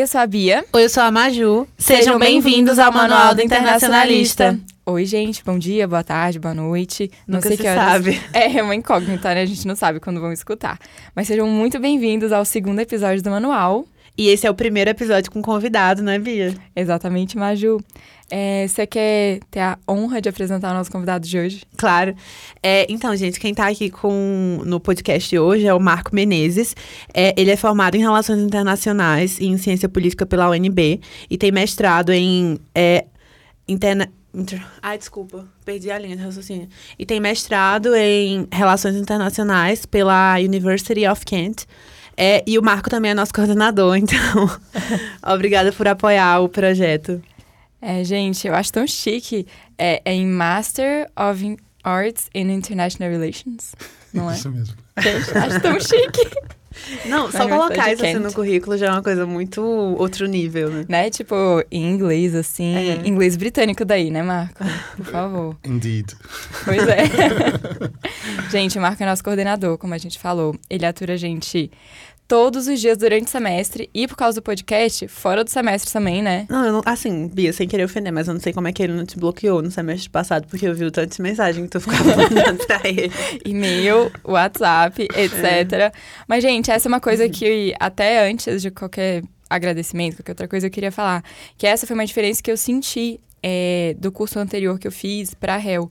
[0.00, 0.64] Oi, eu sou a Bia.
[0.72, 1.68] Oi, eu sou a Maju.
[1.76, 4.58] Sejam bem-vindos ao Manual do Internacionalista.
[4.86, 7.10] Oi, gente, bom dia, boa tarde, boa noite.
[7.28, 7.84] Não Nunca sei se que horas.
[7.84, 8.18] sabe.
[8.32, 9.42] É uma incógnita, né?
[9.42, 10.78] A gente não sabe quando vão escutar.
[11.14, 13.84] Mas sejam muito bem-vindos ao segundo episódio do Manual.
[14.20, 16.54] E esse é o primeiro episódio com convidado, né, Bia?
[16.76, 17.80] Exatamente, Maju.
[18.28, 21.62] É, você quer ter a honra de apresentar o nosso convidado de hoje?
[21.74, 22.14] Claro.
[22.62, 26.76] É, então, gente, quem tá aqui com, no podcast hoje é o Marco Menezes.
[27.14, 31.50] É, ele é formado em Relações Internacionais e em Ciência Política pela UNB e tem
[31.50, 33.06] mestrado em é,
[33.66, 34.06] interna...
[34.34, 34.62] Inter...
[34.82, 36.68] Ai, desculpa, perdi a linha de raciocínio.
[36.98, 41.64] E tem mestrado em Relações Internacionais pela University of Kent.
[42.22, 44.60] É, e o Marco também é nosso coordenador, então
[45.26, 47.22] obrigada por apoiar o projeto.
[47.80, 49.46] É, gente, eu acho tão chique.
[49.78, 53.72] É, é em Master of Arts in International Relations,
[54.12, 54.34] não é?
[54.34, 54.76] Isso mesmo.
[54.98, 56.30] Gente, acho tão chique.
[57.06, 60.70] Não, só Na colocar isso assim no currículo já é uma coisa muito outro nível,
[60.70, 60.84] né?
[60.88, 61.10] né?
[61.10, 61.34] Tipo,
[61.70, 62.76] em inglês, assim.
[62.76, 63.08] É.
[63.08, 64.62] Inglês britânico daí, né, Marco?
[64.96, 65.56] Por favor.
[65.64, 66.14] Indeed.
[66.64, 67.04] Pois é.
[68.50, 70.54] gente, o Marco é nosso coordenador, como a gente falou.
[70.68, 71.70] Ele atura a gente
[72.30, 76.22] todos os dias durante o semestre e por causa do podcast, fora do semestre também,
[76.22, 76.46] né?
[76.48, 78.92] Não, não, assim, Bia, sem querer ofender, mas eu não sei como é que ele
[78.92, 81.80] não te bloqueou no semestre passado, porque eu vi o tanto de mensagem que tu
[81.80, 83.10] ficava mandando pra ele.
[83.44, 85.92] E-mail, WhatsApp, etc.
[86.28, 90.68] Mas, gente, essa é uma coisa que até antes de qualquer agradecimento, qualquer outra coisa,
[90.68, 91.24] eu queria falar.
[91.58, 95.34] Que essa foi uma diferença que eu senti é, do curso anterior que eu fiz
[95.34, 95.90] pra réu.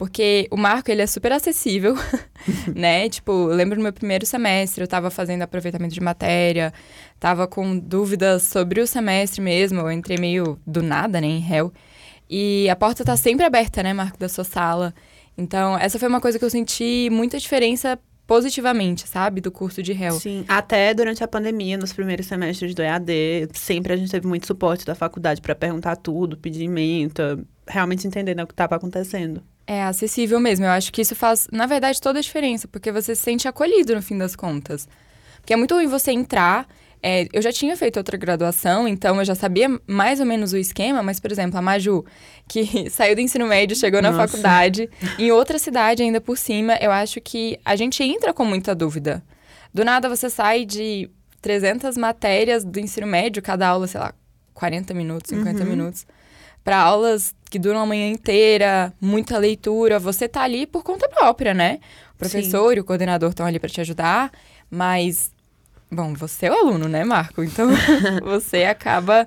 [0.00, 1.94] Porque o Marco, ele é super acessível,
[2.74, 3.06] né?
[3.10, 6.72] Tipo, eu lembro no meu primeiro semestre, eu tava fazendo aproveitamento de matéria,
[7.18, 11.70] tava com dúvidas sobre o semestre mesmo, eu entrei meio do nada, né, em réu.
[12.30, 14.94] E a porta tá sempre aberta, né, Marco, da sua sala.
[15.36, 17.98] Então, essa foi uma coisa que eu senti muita diferença
[18.30, 20.12] positivamente, sabe, do curso de réu.
[20.12, 24.46] Sim, até durante a pandemia, nos primeiros semestres do EAD, sempre a gente teve muito
[24.46, 29.42] suporte da faculdade pra perguntar tudo, pedir ementa, realmente entender né, o que estava acontecendo.
[29.66, 30.64] É acessível mesmo.
[30.64, 33.96] Eu acho que isso faz, na verdade, toda a diferença, porque você se sente acolhido
[33.96, 34.86] no fim das contas.
[35.40, 36.68] Porque é muito ruim você entrar.
[37.02, 40.56] É, eu já tinha feito outra graduação, então eu já sabia mais ou menos o
[40.56, 42.04] esquema, mas, por exemplo, a Maju,
[42.48, 44.28] que saiu do ensino médio, chegou na Nossa.
[44.28, 44.88] faculdade,
[45.18, 49.22] em outra cidade ainda por cima, eu acho que a gente entra com muita dúvida.
[49.72, 51.08] Do nada você sai de
[51.40, 54.12] 300 matérias do ensino médio, cada aula, sei lá,
[54.54, 56.06] 40 minutos, 50 minutos,
[56.62, 59.98] para aulas que duram a manhã inteira, muita leitura.
[59.98, 61.80] Você tá ali por conta própria, né?
[62.14, 64.30] O professor e o coordenador estão ali para te ajudar,
[64.70, 65.32] mas,
[65.90, 67.42] bom, você é o aluno, né, Marco?
[67.42, 67.68] Então,
[68.22, 69.26] você acaba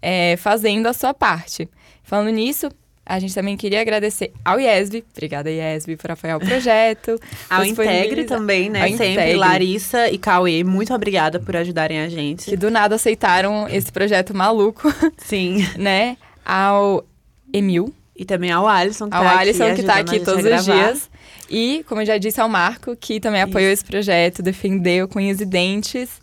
[0.00, 1.68] é, fazendo a sua parte.
[2.02, 2.68] Falando nisso,
[3.04, 7.18] a gente também queria agradecer ao IESB, obrigada IESB por apoiar o projeto.
[7.50, 8.82] Ao Integre também, né?
[8.82, 9.12] Ao Sempre.
[9.12, 9.36] Integre.
[9.36, 12.48] Larissa e Cauê, muito obrigada por ajudarem a gente.
[12.48, 15.66] que do nada aceitaram esse projeto maluco, Sim.
[15.76, 16.16] né?
[16.44, 17.04] Ao
[17.52, 20.64] Emil, E também ao Alisson, que ao tá Alisson, aqui, que tá aqui todos os
[20.64, 21.10] dias.
[21.50, 25.40] E, como eu já disse, ao Marco, que também apoiou esse projeto, defendeu com unhas
[25.40, 26.20] e dentes.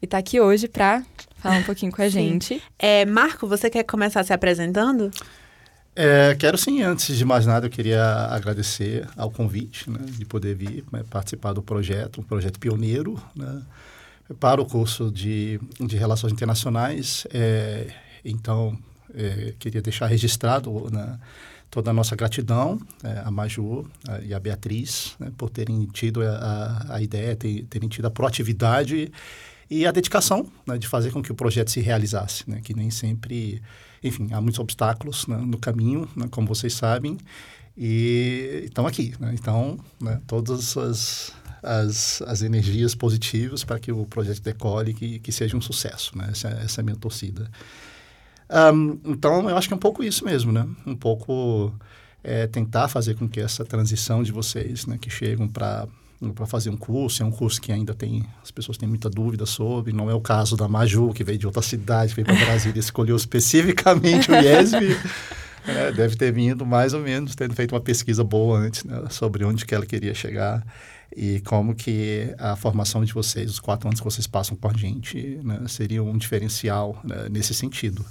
[0.00, 1.02] E tá aqui hoje pra
[1.38, 2.62] falar um pouquinho com a gente.
[2.78, 5.10] É, Marco, você quer começar se apresentando?
[5.94, 10.54] É, quero sim, antes de mais nada, eu queria agradecer ao convite né, de poder
[10.54, 13.60] vir né, participar do projeto, um projeto pioneiro né,
[14.38, 17.26] para o curso de, de Relações Internacionais.
[17.32, 17.88] É,
[18.24, 18.78] então,
[19.14, 21.18] é, queria deixar registrado né,
[21.70, 26.20] toda a nossa gratidão é, a Maju a- e a Beatriz né, por terem tido
[26.22, 26.30] a,
[26.88, 29.10] a, a ideia, ter- terem tido a proatividade
[29.70, 32.90] e a dedicação né, de fazer com que o projeto se realizasse, né, que nem
[32.90, 33.62] sempre,
[34.02, 37.16] enfim, há muitos obstáculos né, no caminho, né, como vocês sabem,
[37.76, 39.14] e estão aqui.
[39.20, 41.32] Né, então, né, todas as,
[41.62, 46.12] as, as energias positivas para que o projeto decole e que, que seja um sucesso.
[46.28, 47.48] Essa, essa é a minha torcida.
[48.50, 50.66] Ahm, então, eu acho que é um pouco isso mesmo, né?
[50.84, 51.72] Um pouco
[52.22, 55.86] é, tentar fazer com que essa transição de vocês, né, que chegam para
[56.34, 59.46] para fazer um curso, é um curso que ainda tem, as pessoas têm muita dúvida
[59.46, 62.76] sobre, não é o caso da Maju, que veio de outra cidade, veio para Brasília
[62.76, 64.98] e escolheu especificamente o IESB,
[65.72, 69.44] né, deve ter vindo mais ou menos, tendo feito uma pesquisa boa antes, né, sobre
[69.44, 70.64] onde que ela queria chegar
[71.14, 74.72] e como que a formação de vocês, os quatro anos que vocês passam com a
[74.72, 78.04] gente, né, seria um diferencial né, nesse sentido.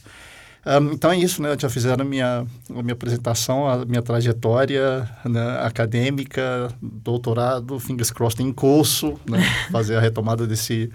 [0.65, 1.55] Um, então é isso, né?
[1.57, 8.43] Já fizeram a minha, a minha apresentação, a minha trajetória né, acadêmica, doutorado, fingers crossed
[8.43, 9.39] em curso, né?
[9.71, 10.91] fazer a retomada desse,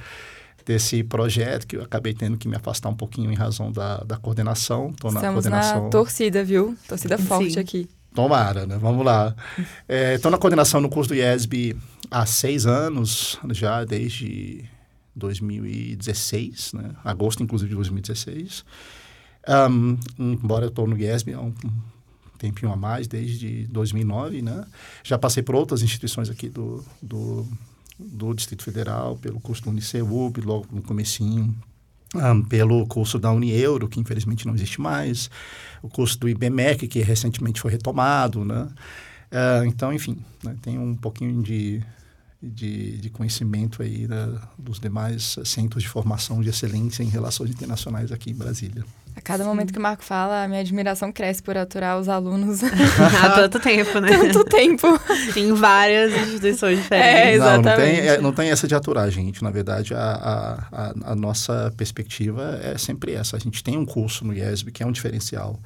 [0.65, 4.17] desse projeto, que eu acabei tendo que me afastar um pouquinho em razão da, da
[4.17, 4.91] coordenação.
[4.91, 5.85] Estou na Estamos coordenação.
[5.85, 6.77] na torcida, viu?
[6.89, 7.61] Torcida forte Sim.
[7.61, 7.89] aqui.
[8.15, 8.79] Tomara, né?
[8.81, 9.35] Vamos lá.
[9.89, 11.77] Estou na coordenação no curso do IESB
[12.11, 14.65] há seis anos, já desde
[15.17, 16.91] 2016, né?
[17.05, 18.65] agosto, inclusive, de 2016.
[19.71, 21.53] Um, embora eu estou no IESB há um
[22.39, 24.65] tempinho a mais, desde 2009, né?
[25.03, 27.47] Já passei por outras instituições aqui do, do,
[27.99, 31.55] do Distrito Federal, pelo curso do Uniceub, logo no comecinho,
[32.15, 35.31] um, pelo curso da Unieuro, que infelizmente não existe mais,
[35.83, 38.69] o curso do IBMEC, que recentemente foi retomado, né?
[39.33, 41.83] Uh, então, enfim, né, tem um pouquinho de,
[42.41, 48.13] de, de conhecimento aí né, dos demais centros de formação de excelência em relações internacionais
[48.13, 48.85] aqui em Brasília.
[49.17, 52.61] A cada momento que o Marco fala, a minha admiração cresce por aturar os alunos.
[53.23, 54.09] Há tanto tempo, né?
[54.09, 54.89] Tanto tempo.
[55.37, 57.17] em várias instituições diferentes.
[57.17, 57.65] É, exatamente.
[57.65, 59.43] Não, não tem, é, não tem essa de aturar, gente.
[59.43, 63.37] Na verdade, a, a, a, nossa perspectiva é sempre essa.
[63.37, 65.61] A gente tem um curso no IESB que é um diferencial.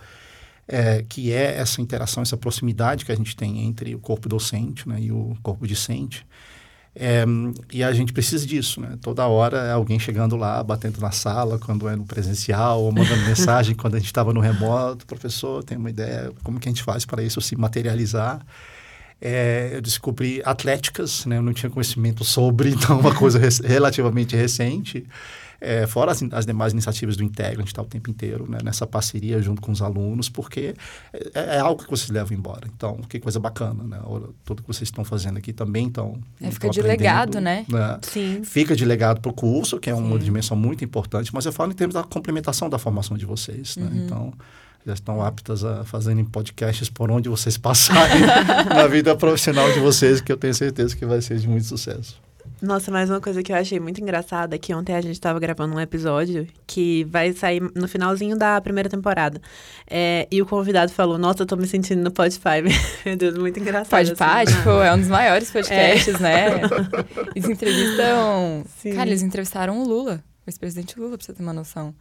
[0.71, 4.87] É, que é essa interação, essa proximidade que a gente tem entre o corpo docente
[4.87, 6.27] né, e o corpo discente.
[7.01, 7.25] É,
[7.73, 8.99] e a gente precisa disso, né?
[9.01, 13.23] Toda hora é alguém chegando lá, batendo na sala quando é no presencial, ou mandando
[13.25, 15.07] mensagem quando a gente estava no remoto.
[15.07, 18.45] Professor, tem uma ideia, como que a gente faz para isso se materializar?
[19.21, 21.39] É, eu descobri atléticas, né?
[21.39, 25.07] Eu não tinha conhecimento sobre, então uma coisa relativamente recente.
[25.61, 28.59] É, fora as, as, demais iniciativas do Integra, a gente está o tempo inteiro né,
[28.63, 30.75] nessa parceria junto com os alunos, porque
[31.35, 32.69] é, é, algo que vocês levam embora.
[32.75, 33.99] Então, que coisa bacana, né?
[34.45, 36.19] Tudo que vocês estão fazendo aqui também estão.
[36.41, 37.67] É, fica de legado, né?
[37.69, 37.99] né?
[38.03, 38.43] Sim.
[38.45, 40.25] Fica de legado para o curso, que é uma Sim.
[40.25, 43.77] dimensão muito importante, mas eu falo em termos da complementação da formação de vocês.
[43.77, 43.87] Né?
[43.87, 44.05] Uhum.
[44.05, 44.33] Então
[44.87, 48.23] já estão aptas a fazerem podcasts por onde vocês passarem
[48.75, 52.28] na vida profissional de vocês, que eu tenho certeza que vai ser de muito sucesso.
[52.61, 55.39] Nossa, mais uma coisa que eu achei muito engraçada é que ontem a gente estava
[55.39, 59.41] gravando um episódio que vai sair no finalzinho da primeira temporada.
[59.89, 62.63] É, e o convidado falou, nossa, eu tô me sentindo no Spotify.
[63.07, 64.07] Meu Deus, muito engraçado.
[64.07, 66.19] Podpah, assim, tipo, é um dos maiores podcasts, é.
[66.19, 66.61] né?
[67.35, 68.65] Eles entrevistam...
[68.79, 68.95] Sim.
[68.95, 71.95] Cara, eles entrevistaram o Lula, o ex-presidente Lula, pra você ter uma noção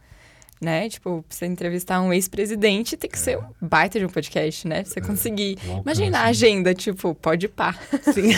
[0.60, 0.88] né?
[0.88, 3.20] Tipo, pra você entrevistar um ex-presidente, tem que é.
[3.20, 4.82] ser um baita de um podcast, né?
[4.82, 5.02] Pra você é.
[5.02, 5.58] conseguir.
[5.66, 5.80] É.
[5.80, 7.74] Imagina a agenda, tipo, pode pá.
[8.12, 8.30] Sim.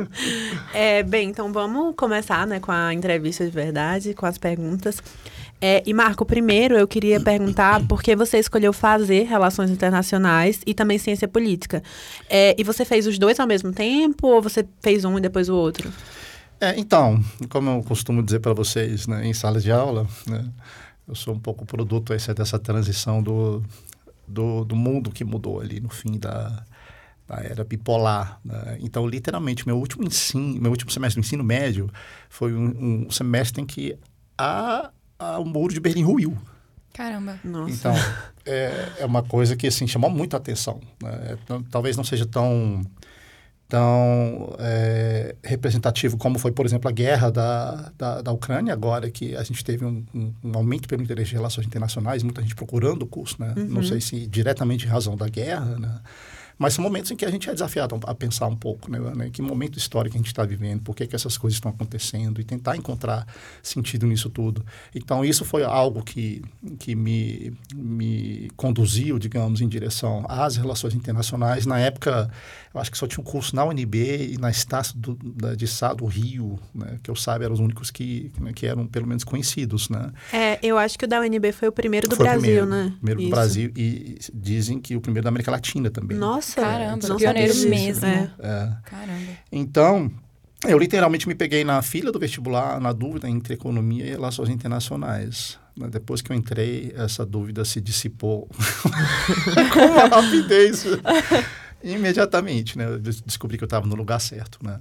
[0.74, 5.02] é, bem, então vamos começar, né, com a entrevista de verdade, com as perguntas.
[5.60, 10.74] É, e, Marco, primeiro eu queria perguntar por que você escolheu fazer Relações Internacionais e
[10.74, 11.82] também Ciência Política.
[12.28, 15.48] É, e você fez os dois ao mesmo tempo ou você fez um e depois
[15.48, 15.90] o outro?
[16.60, 20.44] É, então, como eu costumo dizer para vocês né, em salas de aula, né,
[21.06, 23.62] eu sou um pouco produto esse, dessa transição do,
[24.26, 26.64] do, do, mundo que mudou ali no fim da,
[27.26, 28.40] da era bipolar.
[28.44, 28.78] Né?
[28.80, 31.90] Então, literalmente, meu último ensino, meu último semestre do ensino médio
[32.28, 33.96] foi um, um semestre em que
[34.36, 36.36] a, a, o muro de Berlim ruiu.
[36.92, 37.38] Caramba.
[37.44, 37.72] Nossa.
[37.72, 37.94] Então,
[38.46, 40.80] é, é uma coisa que, assim, chamou muita atenção.
[41.02, 41.36] Né?
[41.70, 42.82] Talvez não seja tão
[43.68, 49.34] tão é, representativo como foi, por exemplo, a guerra da, da, da Ucrânia, agora que
[49.34, 53.02] a gente teve um, um, um, aumento pelo interesse de relações internacionais, muita gente procurando
[53.02, 53.54] o curso, né?
[53.56, 53.66] Uhum.
[53.66, 56.00] Não sei se diretamente em razão da guerra, né?
[56.58, 58.98] Mas são momentos em que a gente é desafiado a pensar um pouco, né?
[59.14, 59.30] né?
[59.30, 62.44] Que momento histórico a gente está vivendo, por que, que essas coisas estão acontecendo e
[62.44, 63.26] tentar encontrar
[63.62, 64.64] sentido nisso tudo.
[64.94, 66.42] Então, isso foi algo que,
[66.78, 71.66] que me, me conduziu, digamos, em direção às relações internacionais.
[71.66, 72.30] Na época,
[72.72, 75.66] eu acho que só tinha um curso na UNB e na Estácio do, da, de
[75.66, 76.98] Sá do Rio, né?
[77.02, 78.52] que eu saiba, eram os únicos que, né?
[78.52, 80.12] que eram pelo menos conhecidos, né?
[80.32, 82.94] É, eu acho que o da UNB foi o primeiro do foi Brasil, primeiro, né?
[83.00, 86.16] Primeiro do Brasil e dizem que o primeiro da América Latina também.
[86.16, 88.06] Nossa, caramba, não pioneiro mesmo.
[88.06, 88.30] É.
[88.40, 88.72] é.
[88.84, 89.32] Caramba.
[89.50, 90.10] Então,
[90.66, 95.58] eu literalmente me peguei na fila do vestibular, na dúvida entre economia e relações internacionais.
[95.90, 98.48] Depois que eu entrei, essa dúvida se dissipou
[99.72, 100.84] com uma rapidez
[101.84, 102.86] imediatamente, né?
[102.86, 104.80] Eu descobri que eu estava no lugar certo, né?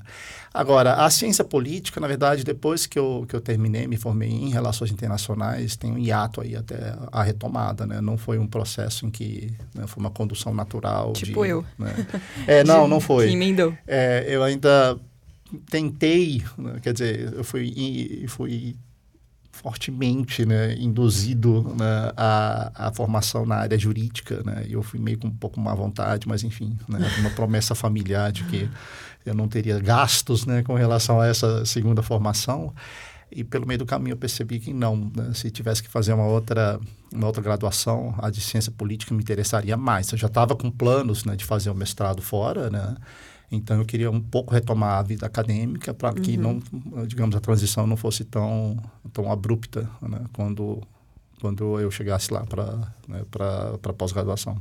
[0.53, 4.49] Agora, a ciência política, na verdade, depois que eu, que eu terminei, me formei em
[4.49, 7.99] relações internacionais, tem um hiato aí até a retomada, né?
[7.99, 11.13] Não foi um processo em que né, foi uma condução natural.
[11.13, 11.65] Tipo de, eu.
[11.77, 11.93] Né?
[12.47, 13.27] É, não, não foi.
[13.27, 13.75] Que emendou.
[13.85, 14.97] É, eu ainda
[15.69, 16.79] tentei, né?
[16.81, 18.75] quer dizer, eu fui, fui
[19.53, 24.65] fortemente né, induzido né, a, a formação na área jurídica, né?
[24.67, 28.43] Eu fui meio com um pouco má vontade, mas enfim, né, uma promessa familiar de
[28.45, 28.67] que
[29.23, 32.73] eu não teria gastos né, com relação a essa segunda formação.
[33.31, 35.31] E pelo meio do caminho eu percebi que não, né?
[35.33, 36.79] se tivesse que fazer uma outra,
[37.11, 40.11] uma outra graduação, a de ciência política me interessaria mais.
[40.11, 42.95] Eu já estava com planos né, de fazer o um mestrado fora, né?
[43.55, 46.59] Então eu queria um pouco retomar a vida acadêmica para que uhum.
[46.93, 48.77] não, digamos, a transição não fosse tão
[49.11, 50.21] tão abrupta, né?
[50.33, 50.81] Quando
[51.39, 52.65] quando eu chegasse lá para
[53.07, 54.57] né, para pós-graduação.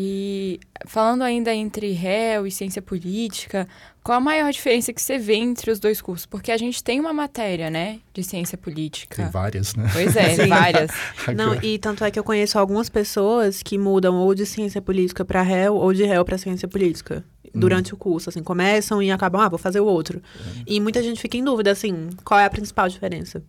[0.00, 3.66] E falando ainda entre réu e ciência política,
[4.00, 6.24] qual a maior diferença que você vê entre os dois cursos?
[6.24, 9.16] Porque a gente tem uma matéria, né, de ciência política.
[9.16, 9.90] Tem várias, né?
[9.92, 10.46] Pois é, Sim.
[10.46, 10.92] várias.
[11.34, 15.24] Não, e tanto é que eu conheço algumas pessoas que mudam ou de ciência política
[15.24, 19.40] para réu ou de réu para ciência política durante o curso, assim, começam e acabam,
[19.40, 20.22] ah, vou fazer o outro.
[20.64, 23.42] E muita gente fica em dúvida, assim, qual é a principal diferença?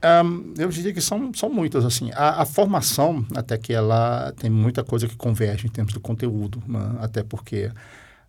[0.00, 2.10] Um, eu diria que são, são muitas, assim.
[2.14, 6.62] A, a, formação, até que ela tem muita coisa que converge em termos do conteúdo,
[6.66, 6.96] né?
[7.00, 7.70] até porque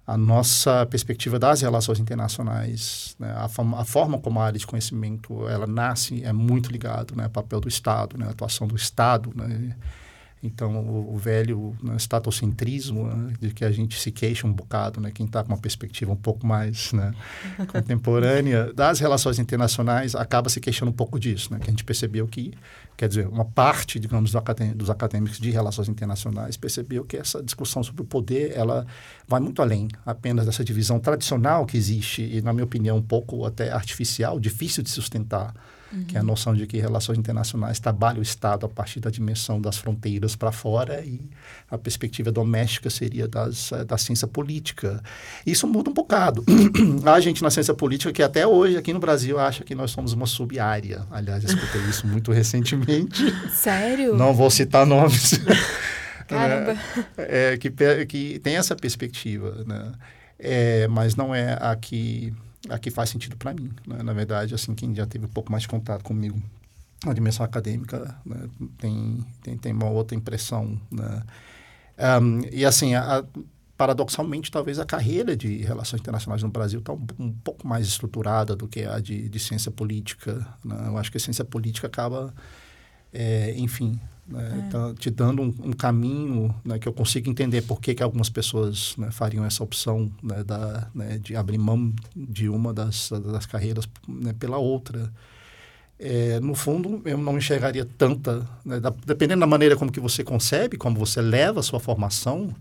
[0.07, 3.31] a nossa perspectiva das relações internacionais, né?
[3.37, 7.25] a, forma, a, forma como a área de conhecimento ela nasce é muito ligado né?
[7.25, 8.25] ao papel do Estado, né?
[8.25, 9.75] a atuação do Estado, né?
[10.41, 15.01] Então, o, o velho né, estatocentrismo, né, de que a gente se queixa um bocado,
[15.01, 17.13] né, quem está com uma perspectiva um pouco mais né,
[17.67, 22.25] contemporânea das relações internacionais, acaba se queixando um pouco disso, né, que a gente percebeu
[22.25, 22.53] que,
[22.95, 27.43] quer dizer, uma parte, digamos, do acadê dos acadêmicos de relações internacionais percebeu que essa
[27.43, 28.85] discussão sobre o poder, ela
[29.27, 33.45] vai muito além apenas dessa divisão tradicional que existe e, na minha opinião, um pouco
[33.45, 35.53] até artificial, difícil de sustentar,
[35.91, 36.03] Uhum.
[36.03, 39.59] que é a noção de que relações internacionais trabalha o Estado a partir da dimensão
[39.59, 41.19] das fronteiras para fora e
[41.69, 45.01] a perspectiva doméstica seria das, da ciência política.
[45.45, 46.45] Isso muda um bocado.
[47.05, 50.13] Há gente na ciência política que até hoje, aqui no Brasil, acha que nós somos
[50.13, 51.07] uma sub-área.
[51.09, 53.23] Aliás, escutei isso muito recentemente.
[53.51, 54.15] Sério?
[54.15, 55.39] Não vou citar nomes.
[56.27, 56.77] Caramba.
[57.17, 57.71] É, é, que,
[58.05, 59.91] que tem essa perspectiva, né?
[60.37, 62.33] É, mas não é a que
[62.67, 63.71] a que faz sentido para mim.
[63.87, 64.01] Né?
[64.03, 66.41] Na verdade, assim, quem já teve um pouco mais de contato comigo
[67.05, 68.49] na dimensão acadêmica né?
[68.77, 70.79] tem, tem, tem uma outra impressão.
[70.91, 71.23] Né?
[72.21, 73.25] Um, e assim, a, a,
[73.77, 78.55] paradoxalmente, talvez a carreira de relações internacionais no Brasil está um, um, pouco mais estruturada
[78.55, 80.45] do que a de, de ciência política.
[80.63, 80.75] Né?
[80.87, 82.33] Eu acho que a ciência política acaba,
[83.13, 83.97] é, enfim,
[84.29, 84.69] né, é.
[84.69, 88.29] tá te dando um, um caminho né, que eu consigo entender por que, que algumas
[88.29, 93.45] pessoas né, fariam essa opção né, da, né, de abrir mão de uma das, das
[93.45, 95.11] carreiras né, pela outra.
[95.97, 100.77] É, no fundo, eu não enxergaria tanta, da, dependendo da maneira como que você concebe,
[100.77, 102.55] como você leva a sua formação,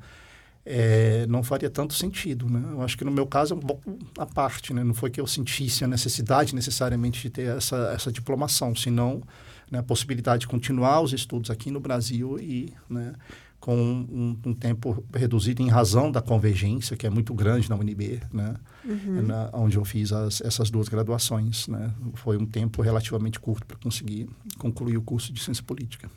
[0.71, 2.49] é, não faria tanto sentido.
[2.49, 2.63] Né?
[2.73, 4.75] Eu acho que no meu caso é um pouco a parte.
[4.75, 4.83] Né?
[4.85, 9.23] Não foi que eu sentisse a necessidade necessariamente de ter essa, essa diplomação, senão
[9.71, 13.15] né, possibilidade de continuar os estudos aqui no Brasil e né,
[13.61, 18.21] com um, um, tempo reduzido em razão da convergência, que é muito grande na UNB,
[18.33, 19.23] né, uhum.
[19.23, 21.67] na, onde eu fiz as, essas duas graduações.
[21.67, 26.09] Né, foi um tempo relativamente curto para conseguir concluir o curso de Ciência Política.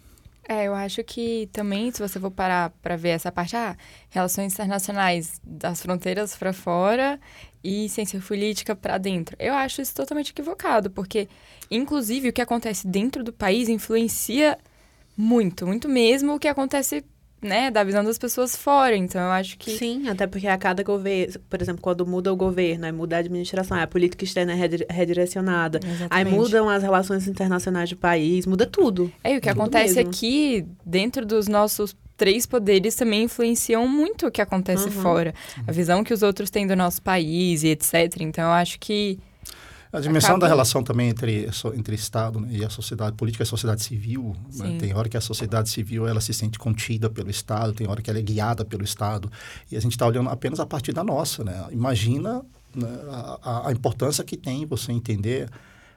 [0.47, 3.77] É, eu acho que também, se você for parar para ver essa parte, ah,
[4.09, 7.19] relações internacionais das fronteiras para fora
[7.63, 9.35] e ciência política para dentro.
[9.39, 11.27] Eu acho isso totalmente equivocado, porque,
[11.69, 14.57] inclusive, o que acontece dentro do país influencia
[15.15, 17.03] muito, muito mesmo o que acontece
[17.41, 18.95] né, da visão das pessoas fora.
[18.95, 19.71] Então, eu acho que.
[19.77, 23.19] Sim, até porque a cada governo, por exemplo, quando muda o governo, aí muda a
[23.19, 25.79] administração, a política externa é redirecionada.
[25.83, 26.07] Exatamente.
[26.09, 29.11] Aí mudam as relações internacionais do país, muda tudo.
[29.23, 30.09] É, e o que tudo acontece mesmo.
[30.09, 34.91] aqui, dentro dos nossos três poderes também influenciam muito o que acontece uhum.
[34.91, 35.33] fora.
[35.65, 37.93] A visão que os outros têm do nosso país e etc.
[38.19, 39.17] Então, eu acho que.
[39.91, 40.41] A dimensão Acaba...
[40.41, 44.35] da relação também entre, entre Estado né, e a sociedade política e a sociedade civil.
[44.53, 44.77] Né?
[44.79, 48.09] Tem hora que a sociedade civil ela se sente contida pelo Estado, tem hora que
[48.11, 49.31] ela é guiada pelo Estado.
[49.71, 51.43] E a gente está olhando apenas a partir da nossa.
[51.43, 51.65] Né?
[51.71, 52.43] Imagina
[52.75, 52.87] né,
[53.41, 55.49] a, a importância que tem você entender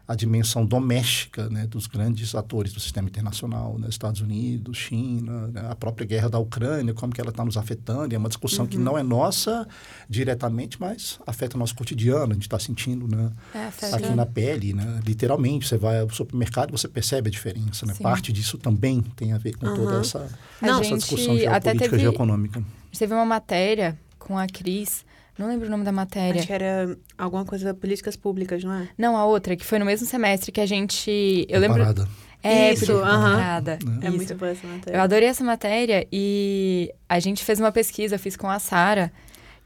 [0.07, 5.67] a dimensão doméstica né, dos grandes atores do sistema internacional, né, Estados Unidos, China, né,
[5.71, 8.13] a própria guerra da Ucrânia, como que ela está nos afetando.
[8.13, 8.71] E é uma discussão uhum.
[8.71, 9.67] que não é nossa
[10.09, 12.33] diretamente, mas afeta o nosso cotidiano.
[12.33, 15.67] A gente está sentindo né, é, aqui na pele, né, literalmente.
[15.67, 17.87] Você vai ao supermercado e você percebe a diferença.
[17.87, 17.95] Né?
[18.03, 19.75] Parte disso também tem a ver com uhum.
[19.75, 20.31] toda essa,
[20.61, 22.63] não, essa discussão geopolítica teve, geoeconômica.
[22.99, 25.05] Teve uma matéria com a Cris
[25.39, 26.39] não lembro o nome da matéria.
[26.39, 28.89] Acho que era alguma coisa políticas públicas, não é?
[28.97, 31.47] Não, a outra, que foi no mesmo semestre que a gente.
[31.49, 31.79] Eu lembro.
[31.79, 32.09] Parada.
[32.43, 33.63] É, isso, aham.
[33.63, 34.99] Uh É muito boa essa matéria.
[34.99, 39.11] Eu adorei essa matéria e a gente fez uma pesquisa, eu fiz com a Sara,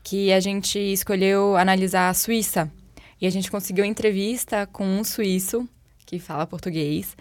[0.04, 2.70] que a gente escolheu analisar a Suíça.
[3.20, 5.68] E a gente conseguiu entrevista com um suíço
[6.06, 7.16] que fala português.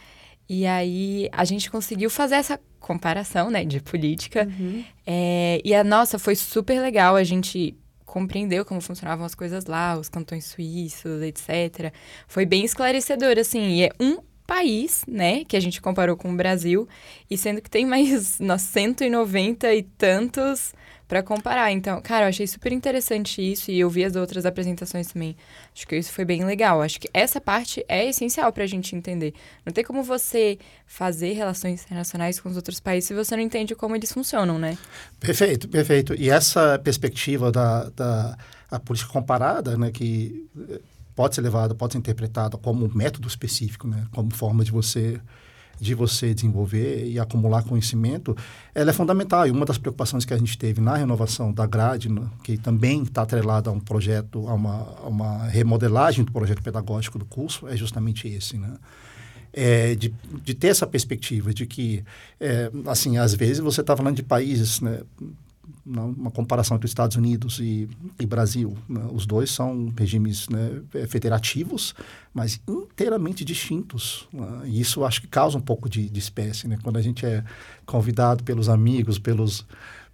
[0.48, 4.48] E aí a gente conseguiu fazer essa comparação, né, de política.
[4.48, 4.84] Uhum.
[5.06, 7.16] É, e a nossa foi super legal.
[7.16, 7.76] A gente
[8.08, 11.94] compreendeu como funcionavam as coisas lá, os cantões suíços, etc.
[12.28, 16.36] Foi bem esclarecedor, assim, e é um país, né, que a gente comparou com o
[16.36, 16.88] Brasil,
[17.30, 20.74] e sendo que tem mais nós 190 e tantos
[21.08, 21.72] para comparar.
[21.72, 25.36] Então, cara, eu achei super interessante isso e eu vi as outras apresentações também.
[25.74, 26.82] Acho que isso foi bem legal.
[26.82, 29.34] Acho que essa parte é essencial para a gente entender.
[29.66, 33.74] Não tem como você fazer relações internacionais com os outros países se você não entende
[33.74, 34.78] como eles funcionam, né?
[35.20, 36.14] Perfeito, perfeito.
[36.14, 38.38] E essa perspectiva da, da
[38.70, 40.82] a política comparada, né, que eh,
[41.16, 45.22] pode ser levada, pode ser interpretada como um método específico, né, como forma de você
[45.80, 48.36] de você desenvolver e acumular conhecimento,
[48.74, 49.48] ela é fundamental.
[49.48, 52.10] E uma das preocupações que a gente teve na renovação da grade,
[52.44, 57.20] que também está atrelada a um projeto, a uma, a uma remodelagem do projeto pedagógico
[57.20, 58.76] do curso, é justamente esse, né?
[59.54, 62.04] É, de, de ter essa perspectiva de que,
[62.40, 65.00] é, assim, às vezes você está falando de países, né,
[65.86, 67.88] uma comparação entre Estados Unidos e,
[68.20, 68.78] e Brasil.
[68.88, 69.02] Né?
[69.12, 71.96] Os dois são regimes né, é, federativos,
[72.34, 74.28] mas inteiramente distintos.
[74.34, 74.62] Né?
[74.66, 76.68] E isso acho que causa um pouco de, de espécie.
[76.68, 76.78] Né?
[76.84, 77.44] Quando a gente é
[77.86, 79.66] convidado pelos amigos, pelos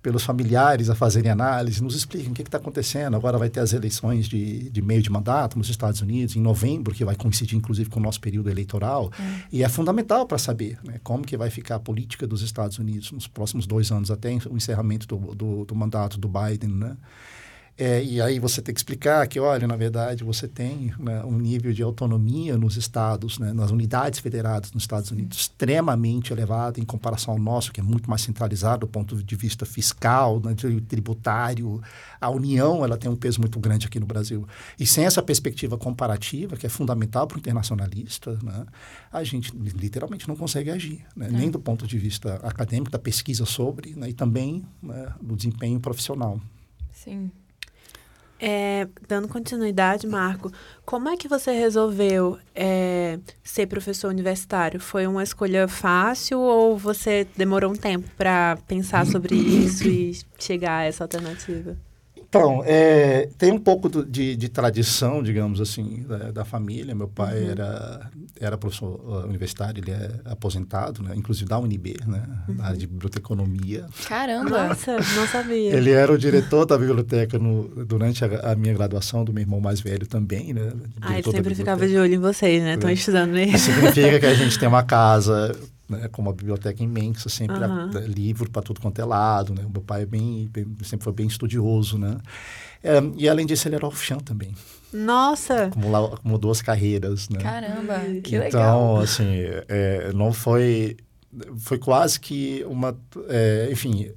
[0.03, 3.15] pelos familiares a fazerem análise, nos expliquem o que está acontecendo.
[3.15, 6.93] Agora vai ter as eleições de, de meio de mandato nos Estados Unidos, em novembro,
[6.93, 9.09] que vai coincidir inclusive com o nosso período eleitoral.
[9.17, 9.41] É.
[9.49, 13.13] E é fundamental para saber né, como que vai ficar a política dos Estados Unidos
[13.13, 16.69] nos próximos dois anos, até o encerramento do, do, do mandato do Biden.
[16.69, 16.97] Né?
[17.75, 21.39] É, e aí você tem que explicar que, olha, na verdade, você tem né, um
[21.39, 26.85] nível de autonomia nos estados, né, nas unidades federadas nos Estados Unidos, extremamente elevado em
[26.85, 30.53] comparação ao nosso, que é muito mais centralizado do ponto de vista fiscal, né,
[30.87, 31.81] tributário.
[32.21, 34.47] A União ela tem um peso muito grande aqui no Brasil.
[34.79, 38.67] E sem essa perspectiva comparativa, que é fundamental para o internacionalista, né,
[39.11, 41.31] a gente literalmente não consegue agir, né, é.
[41.31, 44.63] nem do ponto de vista acadêmico, da pesquisa sobre, né, e também
[45.19, 46.39] do desempenho profissional.
[46.91, 47.31] Sim.
[48.39, 50.51] É, dando continuidade, Marco,
[50.85, 54.79] como é que você resolveu é, ser professor universitário?
[54.81, 60.79] Foi uma escolha fácil ou você demorou um tempo para pensar sobre isso e chegar
[60.79, 61.77] a essa alternativa?
[62.33, 66.95] Então, é, tem um pouco do, de, de, tradição, digamos assim, da, da família.
[66.95, 67.51] Meu pai uhum.
[67.51, 71.13] era, era professor uh, universitário, ele é aposentado, né?
[71.15, 72.23] inclusive da UNB, né?
[72.49, 72.55] Uhum.
[72.55, 73.85] na área de biblioteconomia.
[74.07, 74.69] Caramba!
[74.69, 75.75] Nossa, não sabia.
[75.75, 79.61] Ele era o diretor da biblioteca no, durante a, a, minha graduação, do meu irmão
[79.61, 80.53] mais velho também.
[80.53, 80.73] Né?
[81.01, 82.73] Ah, ele sempre ficava de olho em vocês, né?
[82.73, 82.93] Estão é.
[82.93, 83.59] estudando mesmo.
[83.59, 85.55] Significa que a gente tem uma casa
[85.93, 87.63] né, com uma biblioteca imensa, sempre uhum.
[87.63, 89.63] a, a, livro para tudo quanto é lado, né?
[89.65, 92.17] O meu pai é bem, bem sempre foi bem estudioso, né?
[92.83, 94.53] É, e além disso, ele era oficial também.
[94.91, 95.65] Nossa!
[95.65, 97.39] Acumulou, acumulou duas carreiras, né?
[97.39, 98.91] Caramba, que então, legal!
[98.91, 99.25] Então, assim,
[99.67, 100.97] é, não foi...
[101.57, 102.95] Foi quase que uma...
[103.27, 104.11] É, enfim,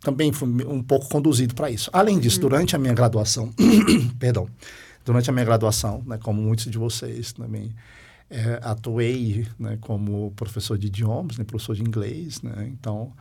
[0.00, 1.88] também fui um pouco conduzido para isso.
[1.92, 2.48] Além disso, uhum.
[2.48, 3.50] durante a minha graduação...
[4.18, 4.48] perdão.
[5.04, 7.72] Durante a minha graduação, né, como muitos de vocês também
[8.32, 13.12] é, atuei né, como professor de idiomas, né, professor de inglês, né, então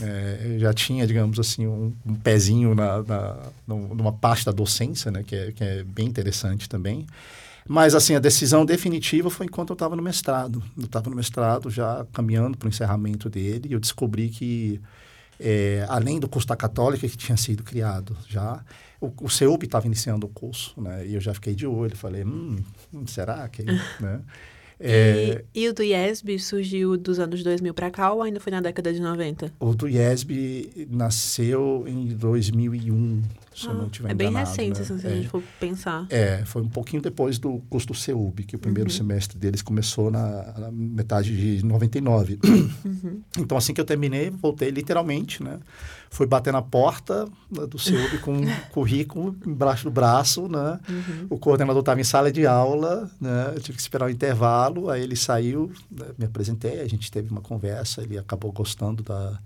[0.00, 3.36] é, já tinha, digamos assim, um, um pezinho na, na,
[3.68, 7.06] numa parte da docência, né, que é, que é bem interessante também.
[7.66, 10.62] Mas, assim, a decisão definitiva foi enquanto eu estava no mestrado.
[10.76, 14.80] Eu estava no mestrado, já caminhando para o encerramento dele, e eu descobri que,
[15.40, 18.62] é, além do curso da Católica, que tinha sido criado já,
[19.00, 21.06] o, CEUP estava iniciando o curso, né?
[21.06, 22.62] E eu já fiquei de olho, falei, hum,
[23.06, 23.62] será que...
[24.00, 24.20] né?
[24.78, 25.44] É...
[25.54, 28.60] E, e, o do IESB surgiu dos anos 2000 para cá ou ainda foi na
[28.60, 29.52] década de 90?
[29.60, 33.22] O do IESB nasceu em 2001,
[33.54, 34.84] se ah, eu não estiver É bem enganado, recente, né?
[34.84, 35.28] se a gente é.
[35.28, 36.06] for pensar.
[36.10, 38.96] É, foi um pouquinho depois do curso do CEUB, que o primeiro uhum.
[38.96, 42.38] semestre deles começou na, na metade de 99.
[42.84, 43.20] Uhum.
[43.38, 45.58] Então, assim que eu terminei, voltei literalmente, né?
[46.14, 50.78] Fui bater na porta né, do CEUB com um currículo embaixo do braço, né?
[50.88, 51.26] Uhum.
[51.28, 53.50] O coordenador estava em sala de aula, né?
[53.52, 56.06] Eu tive que esperar o um intervalo, aí ele saiu, né?
[56.16, 59.40] me apresentei, a gente teve uma conversa, ele acabou gostando da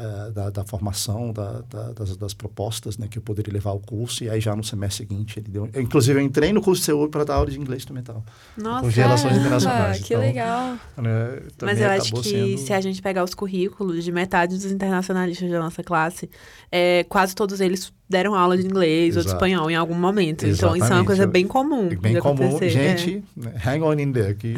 [0.00, 3.78] é, da, da, formação, da, da, das, das, propostas né, que eu poderia levar ao
[3.78, 4.24] curso.
[4.24, 5.68] E aí já no semestre seguinte ele deu...
[5.74, 8.24] Eu, inclusive eu entrei no curso de CEU para dar aula de inglês instrumental.
[8.56, 8.80] Nossa!
[8.80, 9.98] Com relações internacionais.
[9.98, 10.72] Que então, legal!
[10.96, 12.58] Né, Mas eu acho que sendo...
[12.58, 16.30] se a gente pegar os currículos de metade dos internacionalistas da nossa classe,
[16.72, 19.18] é, quase todos eles deram aula de inglês Exato.
[19.18, 20.44] ou de espanhol em algum momento.
[20.44, 20.56] Exatamente.
[20.56, 21.88] Então, isso é uma coisa bem comum.
[21.88, 22.48] Bem comum.
[22.48, 22.70] Acontecer.
[22.70, 23.68] Gente, é.
[23.68, 24.54] hang on in there, que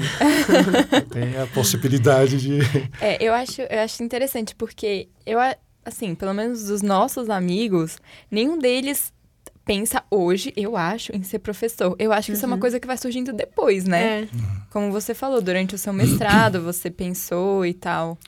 [1.13, 2.61] tem a possibilidade de...
[2.99, 5.32] É, eu acho, eu acho interessante, porque eu,
[5.85, 7.99] assim, pelo menos dos nossos amigos,
[8.31, 9.13] nenhum deles
[9.65, 11.95] pensa hoje, eu acho, em ser professor.
[11.99, 12.37] Eu acho que uhum.
[12.37, 12.61] isso é uma uhum.
[12.61, 14.23] coisa que vai surgindo depois, né?
[14.23, 14.29] É.
[14.71, 18.19] Como você falou, durante o seu mestrado, você pensou e tal.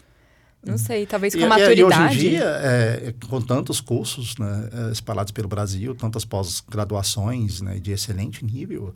[0.65, 1.81] Não sei, talvez com e, maturidade.
[1.81, 7.61] E hoje em dia, é, com tantos cursos né, é, espalhados pelo Brasil, tantas pós-graduações
[7.61, 8.95] né, de excelente nível,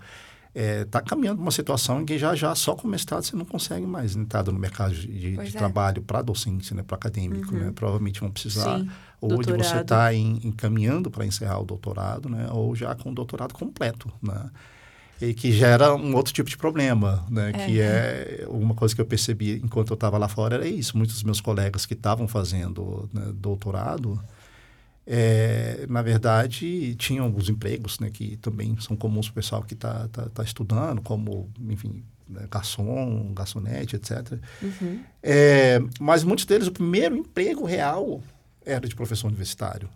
[0.55, 3.87] está caminhando para uma situação em que já já só com mestrado você não consegue
[3.87, 5.51] mais entrada no mercado de, de é.
[5.51, 7.73] trabalho para docente, né, para acadêmico, né?
[7.75, 9.83] Provavelmente vão precisar Sim, ou de você doutorado.
[9.83, 14.51] estar encaminhando para encerrar o doutorado, né, ou já com o doutorado completo, né?
[15.21, 17.53] E que gera um outro tipo de problema, né?
[17.53, 20.97] Que é uma coisa que eu percebi enquanto eu estava lá fora era isso.
[20.97, 24.21] Muitos dos meus colegas que estavam fazendo né, doutorado,
[25.11, 28.11] é, na verdade, tinham alguns empregos, né?
[28.11, 32.47] Que também são comuns para o pessoal que está tá, tá estudando, como, enfim, né,
[32.51, 34.39] garçom, garçonete, etc.
[34.61, 35.01] Uhum.
[35.23, 38.23] É, mas muitos deles, o primeiro emprego real
[38.67, 39.89] era de professor universitário.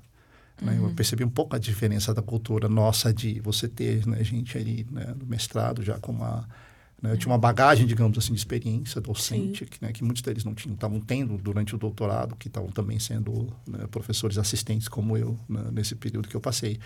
[0.63, 0.79] né?
[0.81, 4.87] Eu percebi um pouco a diferença da cultura nossa de você ter né, gente ali
[4.91, 6.49] né, no mestrado já com uma...
[7.03, 10.45] né, eu tinha uma bagagem, digamos assim, de experiência docente, que, né, que muitos deles
[10.45, 15.17] não tinham, estavam tendo durante o doutorado, que estavam também sendo né, professores assistentes como
[15.17, 16.79] eu, né, nesse período que eu passei.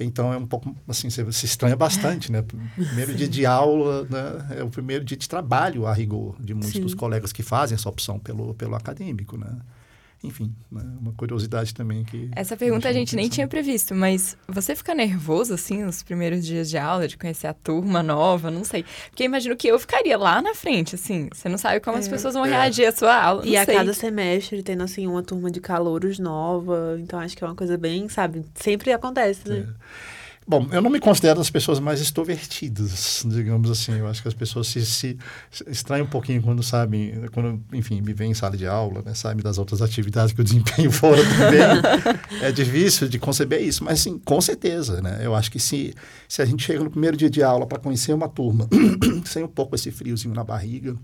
[0.00, 2.40] Então, é um pouco, assim, você se estranha bastante, né?
[2.76, 4.58] Primeiro dia de aula, né?
[4.58, 6.82] É o primeiro dia de trabalho, a rigor, de muitos Sim.
[6.82, 9.58] dos colegas que fazem essa opção pelo, pelo acadêmico, né?
[10.22, 10.82] Enfim, né?
[11.00, 12.28] uma curiosidade também que...
[12.34, 16.68] Essa pergunta a gente nem tinha previsto, mas você fica nervoso, assim, nos primeiros dias
[16.68, 18.84] de aula, de conhecer a turma nova, não sei.
[19.10, 21.28] Porque eu imagino que eu ficaria lá na frente, assim.
[21.32, 22.50] Você não sabe como as pessoas vão É.
[22.50, 23.76] reagir à sua aula, E a sei.
[23.76, 26.96] cada semestre tendo, assim, uma turma de calouros nova.
[27.00, 28.44] Então, acho que é uma coisa bem, sabe?
[28.56, 29.68] Sempre acontece, né?
[30.48, 33.92] Bom, eu não me considero as pessoas mais extrovertidas, digamos assim.
[33.98, 35.18] Eu acho que as pessoas se, se,
[35.66, 39.12] estranham um pouquinho quando sabem, quando, enfim, me veem em sala de aula, né?
[39.12, 42.40] Sabem das outras atividades que eu desempenho fora também.
[42.40, 45.20] é difícil de conceber isso, mas sim, com certeza, né?
[45.20, 45.92] Eu acho que se,
[46.26, 48.66] se a gente chega no primeiro dia de aula para conhecer uma turma
[49.26, 50.96] sem um pouco esse friozinho na barriga,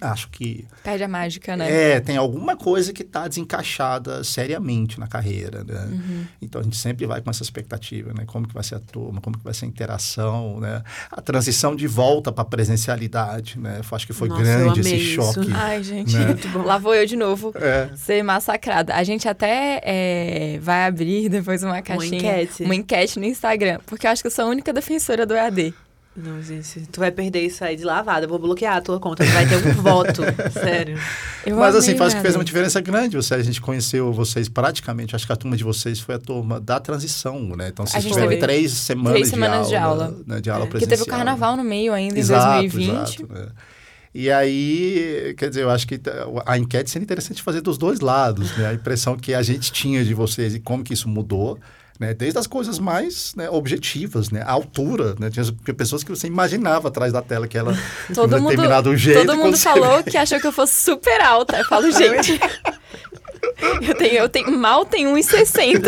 [0.00, 1.70] acho que Perde a mágica, né?
[1.94, 5.88] é, tem alguma coisa que está desencaixada seriamente na carreira, né?
[5.90, 6.24] Uhum.
[6.42, 8.24] Então a gente sempre vai com essa expectativa, né?
[8.26, 10.82] Como que vai ser a turma, como que vai ser a interação, né?
[11.10, 13.80] A transição de volta para a presencialidade, né?
[13.90, 15.14] Eu acho que foi Nossa, eu grande amei esse isso.
[15.32, 15.50] choque.
[15.54, 16.26] Ai, gente, Né?
[16.26, 16.62] muito bom.
[16.62, 17.88] Lá vou eu de novo É.
[17.96, 18.94] ser massacrada.
[18.94, 22.16] A gente até é, vai abrir depois uma caixinha.
[22.18, 22.62] enquete.
[22.62, 23.78] Uma enquete no Instagram.
[23.86, 25.74] Porque eu acho que eu sou a única defensora do EAD.
[26.16, 28.24] Não, gente, tu vai perder isso aí de lavada.
[28.24, 29.24] Eu vou bloquear a tua conta.
[29.24, 30.22] Tu vai ter um voto.
[30.52, 30.98] Sério.
[31.44, 33.16] Eu Mas assim, faz o que fez uma diferença grande.
[33.16, 36.58] Você, a gente conheceu vocês praticamente, acho que a turma de vocês foi a turma
[36.58, 37.68] da transição, né?
[37.68, 40.16] Então vocês gente tiveram teve três semanas, três semanas de de aula, aula.
[40.26, 40.40] né?
[40.40, 40.68] de aula É.
[40.68, 41.04] Porque presencial.
[41.06, 42.90] teve o carnaval no meio ainda, em Exato, 2020.
[42.92, 43.46] exato, né?
[44.14, 46.00] E aí, quer dizer, eu acho que
[46.46, 48.68] a enquete seria interessante fazer dos dois lados, né?
[48.68, 51.58] A impressão que a gente tinha de vocês e como que isso mudou,
[51.98, 52.14] né?
[52.14, 54.42] Desde as coisas mais né, objetivas, né?
[54.42, 55.30] A altura, né?
[55.30, 57.76] Tinha pessoas que você imaginava atrás da tela que ela
[58.14, 59.26] Todo de um mundo, determinado jeito.
[59.26, 61.58] todo mundo falou que achou que eu fosse super alta.
[61.58, 62.38] Eu falo, gente.
[63.80, 65.80] Eu tenho, eu tenho, mal tenho 1,60.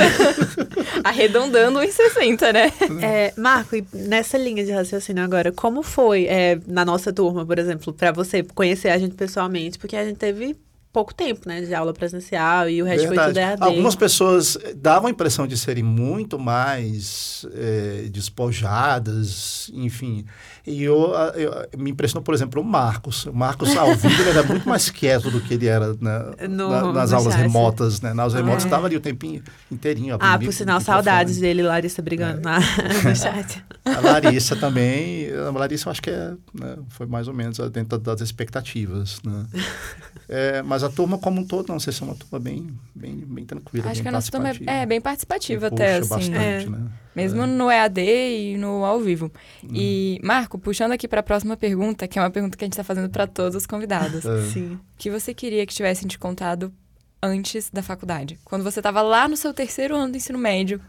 [1.05, 2.73] Arredondando 1,60, né?
[3.03, 7.59] É, Marco, e nessa linha de raciocínio agora, como foi é, na nossa turma, por
[7.59, 9.79] exemplo, pra você conhecer a gente pessoalmente?
[9.79, 10.57] Porque a gente teve
[10.99, 13.53] pouco tempo, né, de aula presencial e o resto foi tudo Verdade.
[13.53, 13.63] EAD.
[13.63, 20.25] Algumas pessoas eh, davam a impressão de serem muito mais eh, despojadas, enfim.
[20.67, 23.25] E eu, ah, eu- me impressionou, por exemplo, o Marcos.
[23.27, 26.69] O Marcos, ao vivo, ele era muito mais quieto do que ele era na- No-
[26.69, 27.43] na- nas aulas chat.
[27.43, 28.01] remotas.
[28.01, 28.13] Né?
[28.13, 28.67] Nas remotas É.
[28.67, 30.17] estava ali o tempinho inteirinho.
[30.21, 32.59] Ah, por sinal, saudades dele, Larissa brigando na,
[33.05, 33.65] no chat.
[33.85, 35.31] A Larissa também.
[35.33, 39.21] A Larissa eu acho que é, né, foi mais ou menos dentro das expectativas.
[39.25, 39.47] Né?
[40.31, 43.45] É, mas a turma como um todo, não, vocês são uma turma bem, bem, bem
[43.45, 43.87] tranquila.
[43.87, 44.83] Acho bem que a nossa turma é, participativa.
[44.83, 46.31] é bem participativa até, puxa assim.
[46.33, 46.71] bastante, É.
[46.71, 46.87] né?
[47.17, 49.31] Mesmo no EAD e no ao vivo.
[49.73, 52.75] E, Marco, puxando aqui para a próxima pergunta, que é uma pergunta que a gente
[52.75, 54.25] está fazendo para todos os convidados.
[54.25, 54.43] É.
[54.53, 54.75] Sim.
[54.75, 56.73] O que você queria que tivessem te contado
[57.21, 58.39] antes da faculdade?
[58.45, 60.81] Quando você estava lá no seu terceiro ano do ensino médio,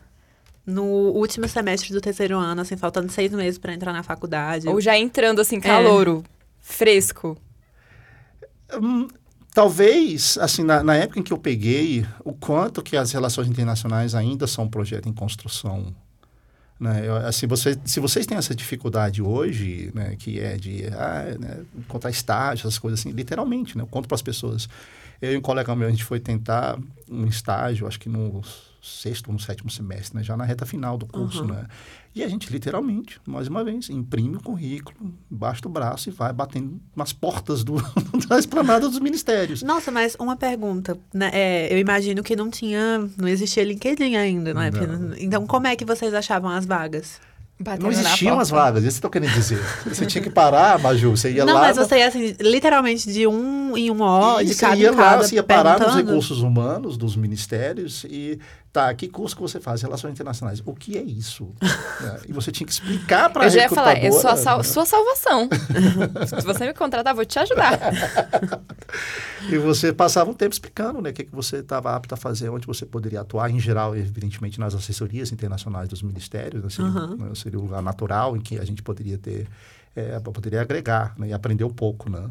[0.68, 4.68] No último semestre do terceiro ano, assim, faltando seis meses pra entrar na faculdade.
[4.70, 6.24] ou já entrando assim, calouro,
[6.60, 7.36] fresco.
[9.54, 14.14] Talvez, assim, na, na época em que eu peguei, o quanto que as relações internacionais
[14.14, 15.94] ainda são um projeto em construção.
[16.80, 17.02] Né?
[17.06, 21.66] Eu, assim, você, se vocês têm essa dificuldade hoje, né, que é de ah, né,
[21.78, 24.70] encontrar estágio, essas coisas assim, literalmente, né, eu conto para as pessoas.
[25.22, 28.42] Eu e um colega meu, a gente foi tentar um estágio, acho que no
[28.82, 31.48] sexto ou no sétimo semestre, né, já na reta final do curso, Uhum.
[31.50, 31.66] né?
[32.16, 36.34] E a gente, literalmente, mais uma vez, imprime o currículo embaixo do braço e vai
[36.34, 37.76] batendo nas portas do,
[38.28, 39.62] da esplanada dos ministérios.
[39.62, 40.98] Nossa, mas uma pergunta.
[41.14, 41.30] né?
[41.32, 43.08] É, eu imagino que não tinha.
[43.16, 44.72] Não existia LinkedIn ainda, não é?
[44.72, 45.16] Não.
[45.18, 47.20] Então, como é que vocês achavam as vagas?
[47.62, 49.60] Batendo não na existiam as vagas, isso que eu tô querendo dizer.
[49.86, 51.60] Você tinha que parar, Maju, você ia não, lá...
[51.60, 54.88] mas você ia assim, literalmente de um em um ó, E de você cada ia
[54.88, 58.40] em lá, cada, você ia parar nos recursos humanos dos ministérios e
[58.72, 59.82] tá, que curso que você faz?
[59.82, 60.62] Relações internacionais.
[60.66, 61.54] O que é isso?
[62.02, 64.58] É, e você tinha que explicar para a Eu já ia falar, é sua, sal-
[64.60, 64.64] né?
[64.64, 65.50] sua salvação.
[66.40, 67.78] Se você me contratar, vou te ajudar.
[69.50, 72.50] E você passava um tempo explicando né, o que, que você estava apto a fazer,
[72.50, 77.16] onde você poderia atuar, em geral, evidentemente, nas assessorias internacionais dos ministérios, né, seria, Uhum.
[77.18, 79.48] né, seria o lugar natural em que a gente poderia ter,
[79.96, 82.30] é, poderia agregar né, e aprender um pouco, né?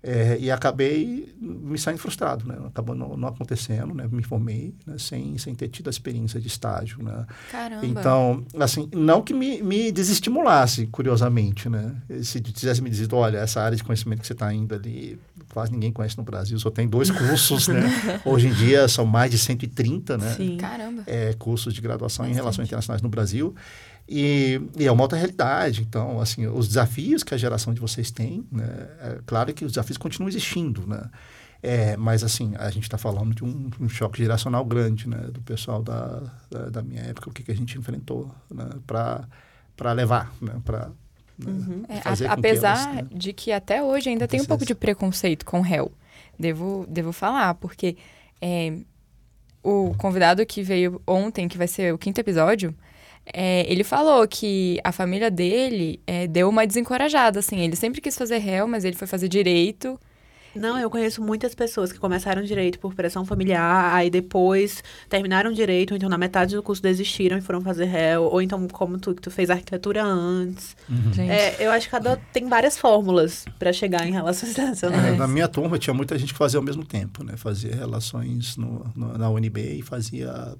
[0.00, 2.56] É, e acabei me saindo frustrado, né?
[2.66, 4.08] Acabou não, não acontecendo, né?
[4.08, 4.94] Me formei né?
[4.96, 7.26] sem, sem ter tido a experiência de estágio, né?
[7.50, 7.84] Caramba.
[7.84, 11.96] Então, assim, não que me, me desestimulasse, curiosamente, né?
[12.22, 15.18] Se tivesse me dito, olha, essa área de conhecimento que você está indo ali,
[15.52, 17.82] quase ninguém conhece no Brasil, só tem dois cursos, né?
[18.24, 20.34] Hoje em dia são mais de 130, né?
[20.36, 20.58] Sim.
[20.58, 21.02] Caramba.
[21.06, 22.40] É, cursos de graduação em Bastante.
[22.40, 23.52] Relações Internacionais no Brasil.
[24.08, 25.82] E, e é uma outra realidade.
[25.82, 28.66] Então, assim, os desafios que a geração de vocês tem, né?
[29.00, 31.10] É claro que os desafios continuam existindo, né?
[31.62, 35.18] É, mas, assim, a gente está falando de um, um choque geracional grande, né?
[35.32, 38.66] Do pessoal da, da, da minha época, o que, que a gente enfrentou, né?
[38.86, 40.52] Para levar, né?
[40.64, 40.90] Para
[41.88, 43.08] É, fazer a- com que apesar elas, né?
[43.12, 45.92] de que até hoje ainda tem um pouco de preconceito com réu.
[46.38, 47.96] Devo, devo falar, porque
[48.40, 48.72] é,
[49.62, 52.74] o convidado que veio ontem, que vai ser o quinto episódio,
[53.32, 57.58] é, ele falou que a família dele é, deu uma desencorajada, assim.
[57.60, 59.98] Ele sempre quis fazer réu, mas ele foi fazer direito.
[60.56, 65.90] Não, eu conheço muitas pessoas que começaram direito por pressão familiar, aí depois terminaram direito,
[65.92, 69.14] ou então na metade do curso desistiram e foram fazer réu, ou então como tu,
[69.14, 70.74] tu fez arquitetura antes.
[70.88, 71.12] Uhum.
[71.30, 75.18] É, eu acho que cada tem várias fórmulas pra chegar em relações É, internacionais.
[75.18, 77.36] na minha turma tinha muita gente que fazia ao mesmo tempo, né?
[77.36, 80.56] Fazia relações no, no- na UNB e fazia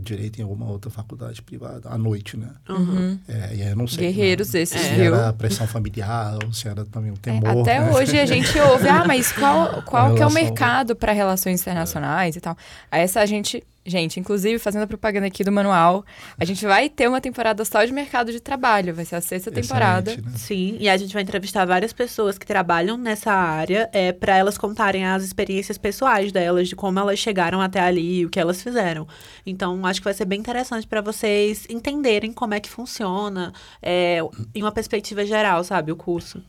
[0.00, 2.48] direito em alguma outra faculdade privada à noite, né?
[2.68, 3.18] Uhum.
[3.28, 4.06] É, e aí eu não sei.
[4.12, 5.14] Guerreiros né, esses, se viu?
[5.14, 7.60] era pressão familiar ou se era também o É, temor.
[7.62, 7.90] até né?
[7.92, 11.60] hoje a gente ouve, ah, mas qual, qual que é o relação- mercado para relações
[11.60, 12.56] internacionais e tal?
[12.90, 16.04] Aí essa a gente, gente, inclusive fazendo a propaganda aqui do manual,
[16.38, 19.50] a gente vai ter uma temporada só de mercado de trabalho, vai ser a sexta
[19.50, 20.10] temporada.
[20.12, 20.36] Excelente, né?
[20.38, 24.56] Sim, e a gente vai entrevistar várias pessoas que trabalham nessa área é, para elas
[24.56, 29.06] contarem as experiências pessoais delas, de como elas chegaram até ali, o que elas fizeram.
[29.44, 34.18] Então, acho que vai ser bem interessante para vocês entenderem como é que funciona, é,
[34.54, 36.42] em uma perspectiva geral, sabe, o curso.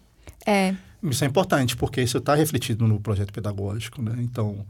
[0.46, 4.13] É, Isso é importante, porque isso está refletido no projeto pedagógico, né?
[4.19, 4.65] Então,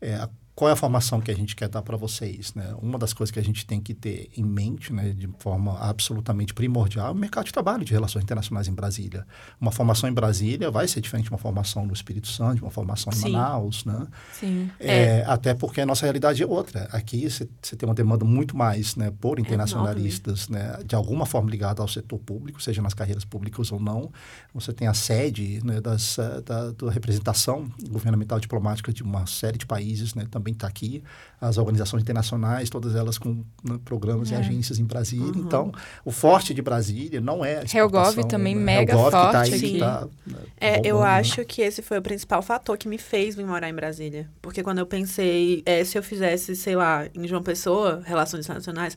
[0.00, 2.74] é, a- qual é a formação que a gente quer dar para vocês, né?
[2.82, 6.52] Uma das coisas que a gente tem que ter em mente, né, de forma absolutamente
[6.52, 9.24] primordial, é o mercado de trabalho de relações internacionais em Brasília.
[9.60, 12.72] Uma formação em Brasília vai ser diferente de uma formação no Espírito Santo, de uma
[12.72, 13.30] formação em Sim.
[13.30, 14.04] Manaus, né?
[14.32, 14.68] sim.
[14.80, 16.88] É, Até porque a nossa realidade é outra.
[16.90, 21.82] Aqui você tem uma demanda muito mais né, por internacionalistas, né, de alguma forma ligada
[21.82, 24.10] ao setor público, seja nas carreiras públicas ou não.
[24.52, 29.56] Você tem a sede né, das, eh, da, da representação governamental diplomática de uma série
[29.56, 31.02] de países, né, também está aqui.
[31.40, 34.38] As organizações internacionais, todas elas com né, programas e É.
[34.38, 35.32] agências em Brasília.
[35.36, 35.72] Então,
[36.04, 38.62] o forte de Brasília não é Helgov também né?
[38.62, 39.78] mega Helgov tá forte aí, que aqui.
[39.78, 41.18] tá, né, É, eu bombando, né?
[41.20, 44.28] acho que esse foi o principal fator que me fez vir morar em Brasília.
[44.42, 48.96] Porque quando eu pensei, é, se eu fizesse, sei lá, em João Pessoa, Relações Internacionais,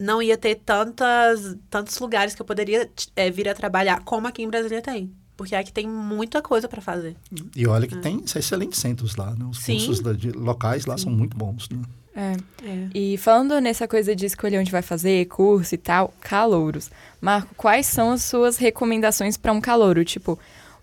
[0.00, 4.42] não ia ter tantas, tantos lugares que eu poderia é, vir a trabalhar como aqui
[4.42, 5.12] em Brasília tem.
[5.42, 7.16] Porque aqui tem muita coisa pra fazer.
[7.56, 9.44] E olha que tem excelentes centros lá, né?
[9.50, 9.72] Os Sim.
[9.74, 11.78] cursos da- de- locais lá são muito bons, né?
[12.14, 12.32] É.
[12.64, 12.88] É.
[12.94, 16.90] E falando nessa coisa de escolher onde vai fazer, curso e tal, calouros.
[17.20, 20.04] Marco, quais são as suas recomendações para um calouro?
[20.04, 20.32] Tipo,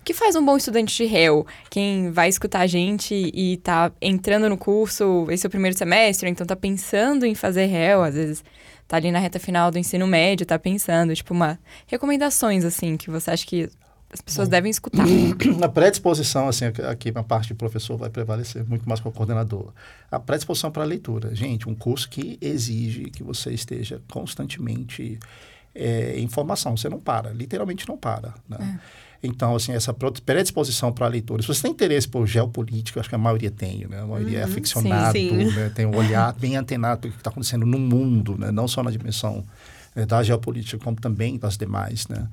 [0.01, 1.47] o que faz um bom estudante de réu?
[1.69, 6.27] Quem vai escutar a gente e tá entrando no curso, esse é o primeiro semestre,
[6.27, 8.43] ou então tá pensando em fazer réu, às vezes
[8.87, 13.11] tá ali na reta final do ensino médio, tá pensando, tipo, uma recomendações assim que
[13.11, 13.69] você acha que
[14.11, 14.51] as pessoas Bom.
[14.51, 15.05] devem escutar.
[15.61, 19.71] A predisposição, assim, aqui- a parte de professor vai prevalecer muito mais que o coordenador.
[20.09, 21.35] A predisposição para a leitura.
[21.35, 25.19] Gente, um curso que exige que você esteja constantemente
[25.75, 26.75] é, em formação.
[26.75, 28.33] Você não para, literalmente não para.
[28.47, 28.79] Né?
[29.21, 31.41] Então, assim, essa predisposição para a leitura.
[31.41, 34.01] Se você tem interesse por geopolítica, acho que a maioria tem, né?
[34.01, 35.55] A maioria é aficionado, sim, sim.
[35.55, 35.69] né?
[35.75, 38.49] tem um olhar bem antenado para o que está acontecendo no mundo, né?
[38.49, 39.43] não só na dimensão
[39.95, 42.27] eh, da geopolítica, como também das demais, né?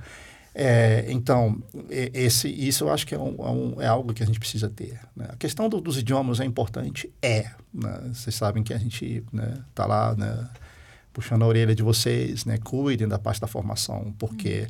[0.58, 4.26] É, então, esse, isso eu acho que é, um- é um- é algo que a
[4.26, 4.98] gente precisa ter.
[5.14, 5.26] né?
[5.28, 7.12] A questão do- dos idiomas é importante?
[7.20, 7.50] É.
[7.74, 8.00] né?
[8.10, 9.22] Vocês sabem que a gente
[9.68, 10.48] está lá né,
[11.12, 12.56] puxando a orelha de vocês, né?
[12.56, 14.66] cuidem da parte da formação, porque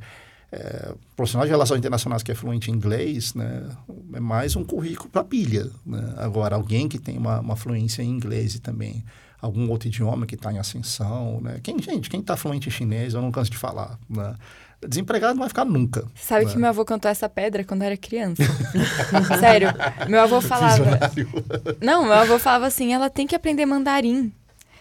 [0.51, 3.69] é, profissional de relações internacionais que é fluente em inglês, né,
[4.13, 5.71] é mais um currículo para pilha.
[5.85, 6.15] Né?
[6.17, 9.05] Agora, alguém que tem uma, uma fluência em inglês e também
[9.41, 11.61] algum outro idioma que está em ascensão, né?
[11.63, 14.35] Quem, gente, quem está fluente em chinês, eu não canso de falar, né?
[14.87, 16.05] Desempregado não vai ficar nunca.
[16.15, 16.53] Sabe né?
[16.53, 18.43] que meu avô cantou essa pedra quando era criança?
[19.39, 19.69] Sério,
[20.09, 20.77] meu avô falava...
[20.77, 21.29] Visionário.
[21.81, 24.33] Não, meu avô falava assim, ela tem que aprender mandarim.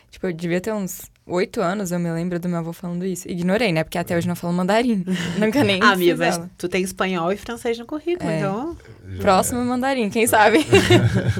[0.09, 3.27] Tipo, eu devia ter uns oito anos, eu me lembro do meu avô falando isso.
[3.29, 3.83] Ignorei, né?
[3.83, 5.03] Porque até hoje não falo mandarim.
[5.37, 8.39] Nunca nem Ah, Mia, fiz mas tu tem espanhol e francês no currículo, É.
[8.39, 8.77] então...
[9.19, 10.65] Próximo mandarim, quem sabe?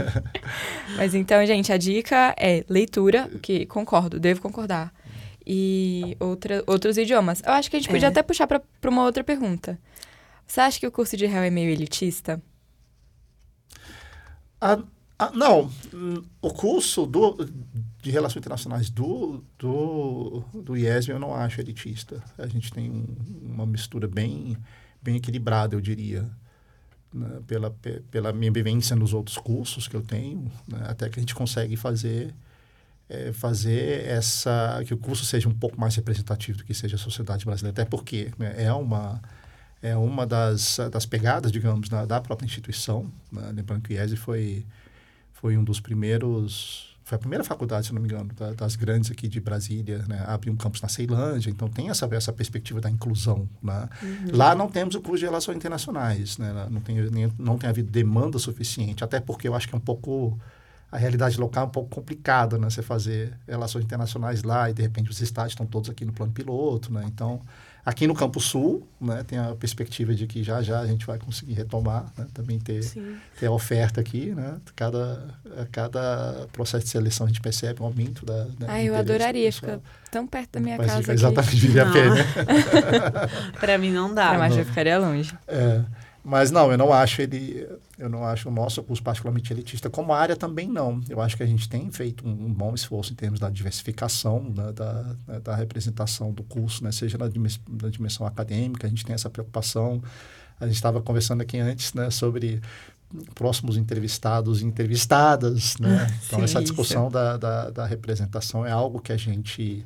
[0.95, 4.93] Mas então, gente, a dica é leitura, que concordo, devo concordar.
[5.47, 7.41] E outra, outros idiomas.
[7.45, 8.11] Eu acho que a gente podia É.
[8.11, 9.79] até puxar para uma outra pergunta.
[10.47, 12.41] Você acha que o curso de réu é meio elitista?
[14.59, 14.81] Ah,
[15.19, 15.69] ah, não,
[16.41, 17.37] o curso do,
[18.01, 22.23] de Relações Internacionais do, do, do IESB eu não acho elitista.
[22.37, 23.05] A gente tem um-
[23.53, 24.57] uma mistura bem,
[25.01, 26.29] bem equilibrada, eu diria.
[27.13, 31.17] né, Pela, pe- pela minha vivência nos outros cursos que eu tenho, né, até que
[31.19, 32.33] a gente consegue fazer
[33.09, 36.99] é, fazer essa que o curso seja um pouco mais representativo do que seja a
[36.99, 39.21] sociedade brasileira até porque né, é uma
[39.81, 43.51] é uma das, das pegadas digamos da, da própria instituição né?
[43.53, 44.65] lembrando que o IESE foi
[45.33, 49.11] foi um dos primeiros foi a primeira faculdade se não me engano da- das grandes
[49.11, 50.23] aqui de Brasília né?
[50.25, 53.87] abriu um campus na Ceilândia então tem essa essa perspectiva da inclusão né?
[54.33, 56.67] lá não temos o curso de relações internacionais né?
[56.71, 59.81] Não tem nem- não tem havido demanda suficiente até porque eu acho que é um
[59.81, 60.39] pouco
[60.95, 62.69] a realidade local é um pouco complicada, né?
[62.69, 66.31] Você fazer relações internacionais lá e, de repente, os estádios estão todos aqui no plano
[66.31, 67.03] piloto, né?
[67.05, 67.41] Então,
[67.85, 69.21] aqui no Campo Sul, né?
[69.27, 72.27] Tem a perspectiva de que já, já a gente vai conseguir retomar, né?
[72.33, 73.17] Também ter, Sim.
[73.37, 74.55] ter a oferta aqui, né?
[74.73, 78.95] Cada, a cada processo de seleção a gente percebe um aumento da, da Ai, eu
[78.95, 79.73] adoraria, pessoal.
[79.73, 81.11] fica tão perto da minha Mas, casa aqui.
[81.11, 82.25] Exatamente, viria a né?
[83.59, 84.37] Pra mim não dá.
[84.37, 84.57] Não.
[84.57, 85.37] eu ficaria longe.
[85.45, 85.81] É,
[86.25, 87.67] mas não, eu não acho ele,
[87.99, 89.91] eu não acho o nosso curso particularmente elitista.
[89.91, 90.99] Como área também não.
[91.07, 94.41] Eu acho que a gente tem feito um, um bom esforço em termos da diversificação,
[94.55, 98.89] né, da, né, da representação do curso, né, seja na, dimes- na dimensão acadêmica, a
[98.89, 100.01] gente tem essa preocupação.
[100.59, 102.59] A gente estava conversando aqui antes, né, sobre
[103.35, 106.07] próximos entrevistados e entrevistadas, né?
[106.25, 109.85] Então Sim, essa discussão da, da, da representação é algo que a gente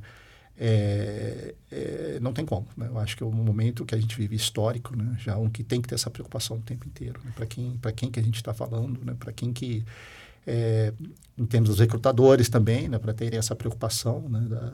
[0.61, 2.67] é, é, não tem como.
[2.75, 2.87] Né?
[2.89, 5.15] Eu acho que é um momento que a gente vive histórico, né?
[5.17, 7.21] já um que tem que ter essa preocupação o tempo inteiro.
[7.23, 7.31] Né?
[7.33, 9.15] Para quem, quem que a gente está falando, né?
[9.17, 9.85] para quem que,
[10.45, 10.93] é,
[11.37, 12.99] em termos dos recrutadores também, né?
[12.99, 14.41] para terem essa preocupação né?
[14.49, 14.73] da,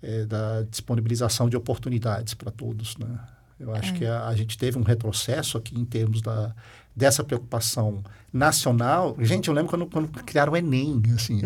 [0.00, 2.96] é, da disponibilização de oportunidades para todos.
[2.96, 3.18] Né?
[3.58, 3.98] Eu acho É.
[3.98, 6.54] que a, a gente teve um retrocesso aqui em termos da,
[6.94, 9.16] dessa preocupação nacional.
[9.18, 11.40] Gente, eu lembro quando, quando criaram o Enem, assim.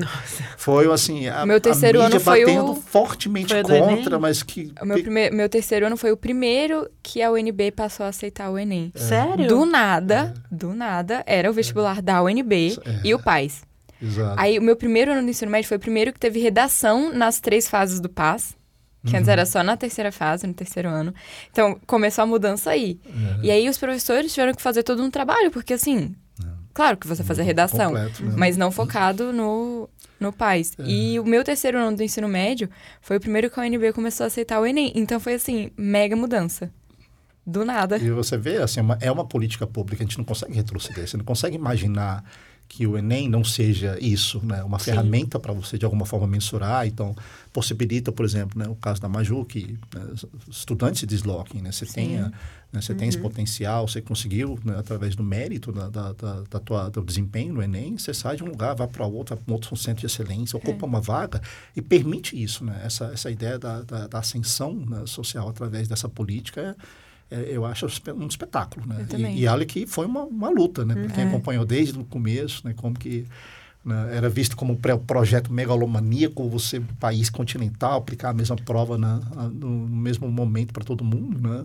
[0.56, 4.42] Foi assim, a, Meu terceiro a mídia ano foi batendo o- fortemente Foi contra, mas
[4.42, 8.10] que O meu, prime- meu terceiro ano foi o primeiro que a UNB passou a
[8.10, 8.92] aceitar o Enem.
[8.94, 9.48] Sério?
[9.48, 13.00] Do nada, do nada, era o vestibular da UNB É.
[13.02, 13.62] e o PAS.
[14.02, 14.34] Exato.
[14.38, 17.40] Aí, o meu primeiro ano do ensino médio foi o primeiro que teve redação nas
[17.40, 18.54] três fases do PAS.
[19.04, 19.18] Que Uhum.
[19.18, 21.14] antes era só na terceira fase, no terceiro ano.
[21.50, 22.98] Então, começou a mudança aí.
[23.06, 23.46] É.
[23.46, 26.14] E aí, os professores tiveram que fazer todo um trabalho, porque assim...
[26.72, 28.34] Claro que você fazer redação, Completo, né?
[28.36, 29.88] mas não focado no,
[30.18, 30.72] no PAS.
[30.76, 30.82] É.
[30.84, 32.68] E o meu terceiro ano do ensino médio
[33.00, 34.90] foi o primeiro que a UNB começou a aceitar o Enem.
[34.96, 36.72] Então, foi assim, mega mudança.
[37.46, 37.96] Do nada.
[37.98, 41.16] E você vê, assim, uma, é uma política pública, a gente não consegue retroceder, você
[41.16, 42.24] não consegue imaginar
[42.68, 44.62] que o Enem não seja isso, né?
[44.64, 44.86] Uma Sim.
[44.86, 46.86] ferramenta para você, de alguma forma, mensurar.
[46.86, 47.14] Então,
[47.52, 50.02] possibilita, por exemplo, né, o caso da Maju, que né,
[50.48, 51.70] estudantes se desloquem, né?
[51.70, 51.92] Você, Sim.
[51.92, 52.32] tenha,
[52.72, 56.58] né, você tem esse potencial, você conseguiu, né, através do mérito da, da, da, da
[56.58, 59.52] tua, do desempenho no Enem, você sai de um lugar, vai para outro, vai para
[59.52, 61.40] um outro centro de excelência, ocupa uma vaga
[61.76, 62.80] e permite isso, né?
[62.84, 66.76] Essa, essa ideia da, da, da ascensão né, social através dessa política é, é,
[67.48, 69.06] eu acho um espetáculo, né?
[69.16, 70.94] E, e olha que foi uma, uma luta, né?
[70.94, 71.26] Para quem É.
[71.26, 72.74] acompanhou desde o começo, né?
[72.76, 73.26] Como que
[73.84, 79.20] né, era visto como um projeto megalomaníaco, você, país continental, aplicar a mesma prova na,
[79.36, 81.64] a- no, mesmo momento para todo mundo, né?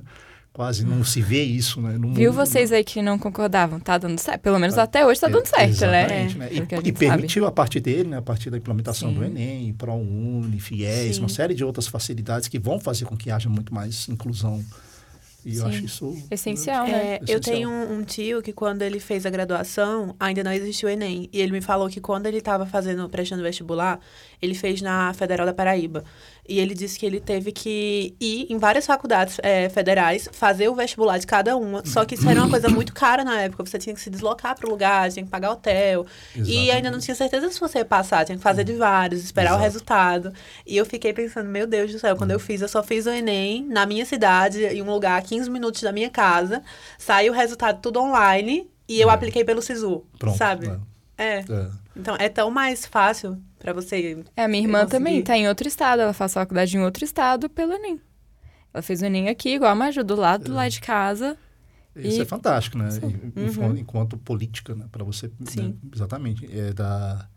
[0.51, 1.95] Quase não se vê isso, né?
[2.11, 3.79] Viu vocês aí que não concordavam?
[3.79, 4.41] Tá dando certo?
[4.41, 6.07] Pelo menos até hoje tá É, dando certo, né?
[6.35, 6.45] né?
[6.47, 9.15] A E, e permitiu a partir dele, né, a partir da implementação Sim.
[9.15, 11.21] do Enem, ProUni, FIES, Sim.
[11.21, 14.61] uma série de outras facilidades que vão fazer com que haja muito mais inclusão.
[15.45, 15.69] E eu Sim.
[15.69, 16.91] acho isso Essencial, né?
[16.91, 17.39] É, eu Essencial.
[17.41, 21.29] tenho um, um tio que quando ele fez a graduação, ainda não existia o Enem.
[21.31, 23.99] E ele me falou que quando ele estava fazendo, prestando vestibular,
[24.41, 26.03] ele fez na Federal da Paraíba.
[26.49, 30.73] E ele disse que ele teve que ir em várias faculdades é, federais, fazer o
[30.73, 31.85] vestibular de cada uma.
[31.85, 33.63] Só que isso era uma coisa muito cara na época.
[33.65, 36.05] Você tinha que se deslocar para o lugar, tinha que pagar hotel.
[36.35, 36.71] E Exatamente.
[36.71, 38.25] ainda não tinha certeza se você ia passar.
[38.25, 39.63] Tinha que fazer de vários, esperar o Exato.
[39.63, 40.33] resultado.
[40.65, 43.09] E eu fiquei pensando, meu Deus do céu, quando eu fiz, eu só fiz o
[43.11, 46.63] Enem na minha cidade, em um lugar 15 minutos da minha casa,
[46.97, 49.13] sai o resultado tudo online e eu É.
[49.13, 50.37] apliquei pelo SISU, Pronto.
[50.37, 50.67] sabe?
[50.67, 50.79] É.
[51.23, 51.39] É.
[51.47, 51.67] É.
[51.95, 54.23] Então é tão mais fácil pra você.
[54.35, 54.97] É, a minha irmã Eu consegui.
[55.03, 56.01] também tá em outro estado.
[56.01, 57.99] Ela faz faculdade em outro estado pelo Enem.
[58.73, 61.37] Ela fez o Enem aqui, igual a Maju, do lado do lado de casa.
[61.95, 62.87] Isso E- é fantástico, né?
[63.35, 63.77] Uhum.
[63.77, 64.85] Enquanto política, né?
[64.91, 65.33] Para você, né?
[65.47, 65.77] Sim.
[65.93, 67.27] exatamente, é da,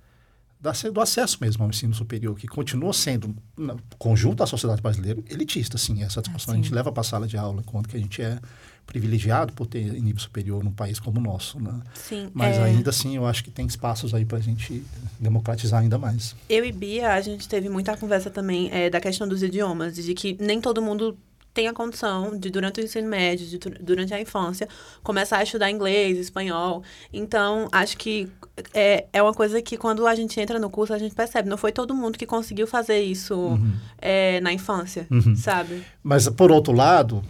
[0.60, 5.20] da, do acesso mesmo ao ensino superior, que continua sendo, no conjunto da sociedade brasileira,
[5.28, 6.02] elitista, sim.
[6.02, 6.60] Essa discussão Ah, sim.
[6.60, 8.38] a gente leva para a sala de aula, enquanto que a gente é
[8.86, 11.80] privilegiado por ter nível superior num país como o nosso, né?
[11.94, 12.30] Sim.
[12.34, 14.82] Mas é, ainda assim, eu acho que tem espaços aí para a gente
[15.18, 16.34] democratizar ainda mais.
[16.48, 20.14] Eu e Bia, a gente teve muita conversa também é, da questão dos idiomas, de
[20.14, 21.16] que nem todo mundo
[21.54, 24.66] tem a condição de, durante o ensino médio, de, dur- durante a infância,
[25.02, 26.82] começar a estudar inglês, espanhol.
[27.12, 28.26] Então, acho que
[28.74, 31.48] é, é uma coisa que quando a gente entra no curso, a gente percebe.
[31.48, 33.58] Não foi todo mundo que conseguiu fazer isso
[34.00, 35.34] é, na infância, Uhum.
[35.36, 35.82] sabe?
[36.02, 37.22] Mas, por outro lado,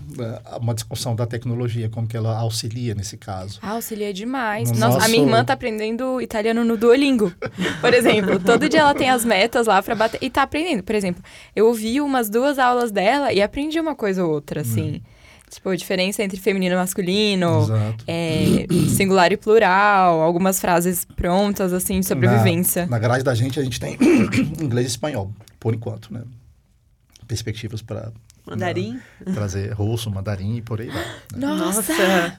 [0.44, 3.58] há uma discussão da tecnologia, como que ela auxilia nesse caso.
[3.62, 4.70] Ah, auxilia demais.
[4.70, 7.32] No Nossa, a minha nosso- irmã tá aprendendo italiano no Duolingo,
[7.80, 8.38] por exemplo.
[8.40, 10.18] Todo dia ela tem as metas lá pra bater.
[10.22, 10.82] E tá aprendendo.
[10.82, 11.22] Por exemplo,
[11.54, 15.02] eu ouvi umas duas aulas dela e aprendi uma coisa ou outra, assim.
[15.52, 17.66] Tipo, a diferença entre feminino e masculino,
[18.06, 22.86] é, singular e plural, algumas frases prontas, assim, de sobrevivência.
[22.86, 23.98] Na, na grade da gente, a gente tem
[24.58, 25.30] inglês e espanhol,
[25.60, 26.22] por enquanto, né?
[27.28, 28.10] Perspectivas para
[28.46, 28.98] Mandarim.
[29.34, 30.96] trazer russo, mandarim e por aí vai.
[31.04, 31.12] né?
[31.36, 31.92] Nossa!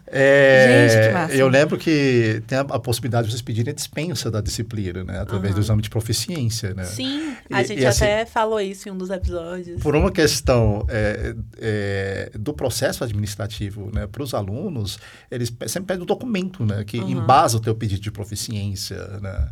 [0.08, 1.34] É, Gente, que massa.
[1.36, 5.20] Eu lembro que tem a, a possibilidade de vocês pedirem a dispensa da disciplina, né?
[5.20, 5.64] Através do Aham.
[5.66, 6.84] exame de proficiência, né?
[6.84, 9.82] Sim, a E- gente e assim- até falou isso em um dos episódios.
[9.82, 15.00] Por uma questão é, é, do processo administrativo, né, para os alunos,
[15.32, 17.10] eles sempre pedem o documento, né, que Uhum.
[17.10, 19.50] embasa o teu pedido de proficiência, né.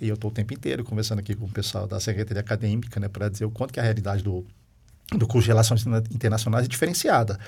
[0.00, 3.06] E eu estou o tempo inteiro conversando aqui com o pessoal da Secretaria Acadêmica, né,
[3.06, 4.46] para dizer o quanto que a realidade do,
[5.16, 7.38] do curso de Relações Interna- Internacionais é diferenciada.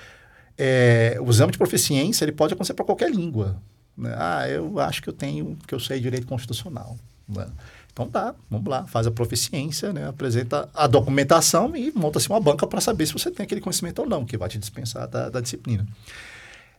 [0.59, 3.57] É, o exame de proficiência, ele pode acontecer para qualquer língua.
[3.97, 4.15] né.
[4.17, 6.97] Ah, eu acho que eu tenho, que eu sei direito constitucional.
[7.29, 7.47] né.
[7.93, 12.67] Então tá, vamos lá, faz a proficiência, né, apresenta a documentação e monta-se uma banca
[12.67, 15.41] para saber se você tem aquele conhecimento ou não, que vai te dispensar da, da
[15.43, 15.87] disciplina.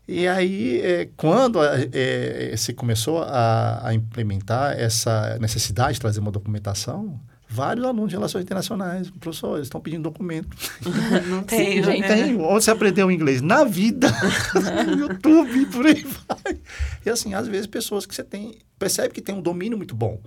[0.08, 6.32] E aí, é, quando é, se começou a, a implementar essa necessidade de trazer uma
[6.32, 7.20] documentação,
[7.54, 10.58] vários alunos de relações internacionais, professor, eles estão pedindo documento.
[11.30, 12.08] Não tem, Não né?
[12.08, 12.36] tem.
[12.42, 13.42] Onde você aprendeu inglês?
[13.42, 14.08] Na vida.
[14.88, 16.58] no YouTube, por aí vai.
[17.06, 20.20] E assim, às vezes pessoas que você tem, percebe que tem um domínio muito bom.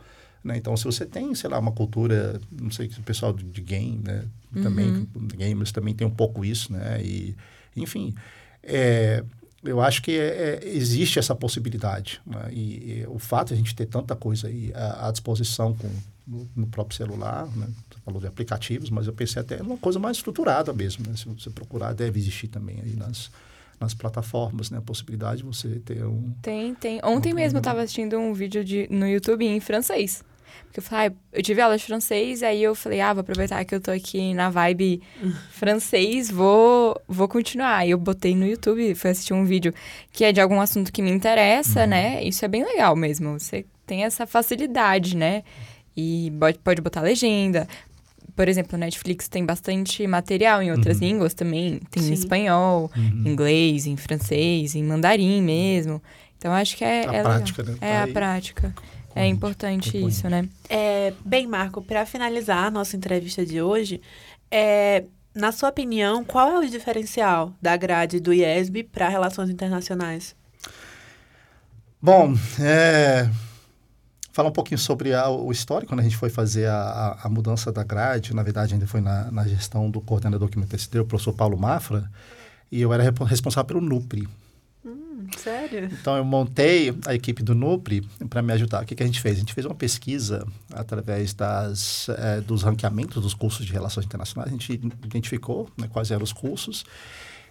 [0.45, 0.57] Né?
[0.57, 4.25] Então, se você tem, sei lá, uma cultura, não sei, o pessoal de, game, né?
[4.63, 7.03] Também, gamers também tem um pouco isso, né?
[7.03, 7.37] E,
[7.77, 8.15] enfim,
[8.63, 9.23] é,
[9.65, 12.21] eu acho que é, é, existe essa possibilidade.
[12.25, 12.49] Né?
[12.53, 12.61] E,
[13.01, 15.91] e o fato de a gente ter tanta coisa aí à, à disposição com,
[16.27, 17.69] no, no próprio celular, né?
[17.91, 21.07] Você falou de aplicativos, mas eu pensei até uma coisa mais estruturada mesmo.
[21.07, 21.17] Né?
[21.17, 23.31] Se você procurar, deve existir também aí nas,
[23.79, 24.79] nas plataformas, né?
[24.79, 26.33] A possibilidade de você ter um...
[26.43, 27.01] Tem, tem.
[27.05, 30.25] Ontem mesmo eu tava assistindo um vídeo de, no YouTube em francês.
[30.65, 33.65] Porque eu falei, ah, eu tive aula de francês, aí eu falei, ah, vou aproveitar
[33.65, 35.03] que eu tô aqui na vibe
[35.51, 37.79] francês, vou, vou continuar.
[37.79, 39.73] Aí eu botei no YouTube, fui assistir um vídeo
[40.13, 42.23] que é de algum assunto que me interessa, né?
[42.25, 43.39] Isso é bem legal mesmo.
[43.39, 45.45] Você tem essa facilidade, né?
[45.97, 47.67] E pode, pode botar legenda.
[48.35, 51.81] Por exemplo, Netflix tem bastante material em outras línguas também.
[51.91, 52.11] Tem Sim.
[52.11, 56.03] em espanhol, em inglês, em francês, em mandarim mesmo.
[56.37, 57.79] Então, acho que é, A é prática, legal.
[57.81, 57.89] né?
[57.89, 58.67] É, a Aí- prática.
[58.69, 60.47] É Concorrente, importante isso, né?
[60.69, 64.03] É, bem, Marco, para finalizar a nossa entrevista de hoje,
[64.51, 70.37] é, na sua opinião, qual é o diferencial da grade do IESB para relações internacionais?
[72.03, 73.29] Bom, é,
[74.37, 77.73] falar um pouquinho sobre a- o histórico, quando a gente foi fazer a, a- mudança
[77.73, 81.07] da grade, na verdade ainda foi na, na gestão do coordenador que me antecedeu, o
[81.07, 82.11] professor Paulo Mafra,
[82.71, 84.29] e eu era responsável pelo NUPRI.
[84.85, 85.89] Hum, sério?
[85.91, 88.83] Então eu montei a equipe do NUPRI para me ajudar.
[88.83, 89.37] O que, que a gente fez?
[89.37, 94.51] A gente fez uma pesquisa através das, eh, dos ranqueamentos dos cursos de relações internacionais.
[94.53, 94.73] A gente
[95.03, 96.85] identificou né, quais eram os cursos.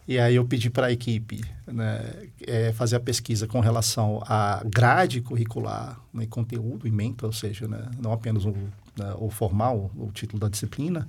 [0.08, 4.62] E aí eu pedi para a equipe né, eh, fazer a pesquisa com relação à
[4.64, 9.90] grade curricular né, e conteúdo ementa, ou seja, né, não apenas o, né, o formal,
[9.96, 11.08] o título da disciplina,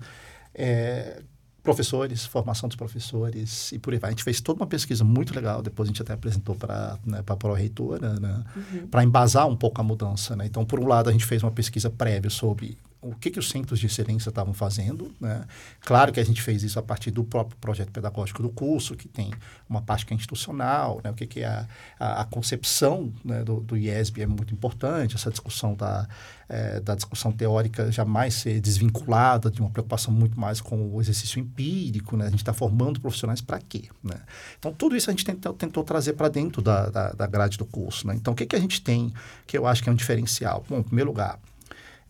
[0.55, 1.23] eh,
[1.63, 4.09] professores, formação dos professores e por aí vai.
[4.09, 7.23] A gente fez toda uma pesquisa muito legal, depois a gente até apresentou para né,
[7.27, 8.45] a pró-reitora, né,
[8.91, 10.35] para embasar um pouco a mudança.
[10.37, 10.47] Né?
[10.47, 12.79] Então, por um lado, a gente fez uma pesquisa prévia sobre
[13.11, 15.13] o que, que os centros de excelência estavam fazendo.
[15.21, 15.45] Né?
[15.81, 19.09] Claro que a gente fez isso a partir do próprio projeto pedagógico do curso, que
[19.09, 19.33] tem
[19.69, 21.11] uma parte que é institucional, né?
[21.11, 21.67] o que, que é a,
[21.99, 23.45] a, a concepção né?
[23.45, 26.09] do, do, IESB é muito importante, essa discussão da,
[26.49, 31.41] é, da discussão teórica jamais ser desvinculada de uma preocupação muito mais com o exercício
[31.41, 32.27] empírico, né?
[32.27, 33.85] a gente está formando profissionais para quê?
[34.03, 34.17] Né?
[34.59, 37.65] Então, tudo isso a gente tentou, tentou trazer para dentro da, da, da, grade do
[37.65, 38.07] curso.
[38.07, 38.15] Né?
[38.15, 39.13] Então, o que, que a gente tem
[39.47, 40.65] que eu acho que é um diferencial?
[40.69, 41.39] Bom, em primeiro lugar,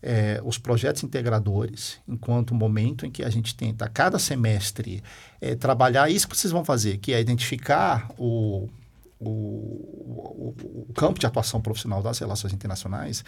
[0.01, 5.03] é, os projetos integradores, enquanto momento em que a gente tenta, a cada semestre,
[5.41, 8.69] é, trabalhar isso que vocês vão fazer, que é identificar o,
[9.19, 10.55] o, o,
[10.89, 13.23] o campo de atuação profissional das relações internacionais,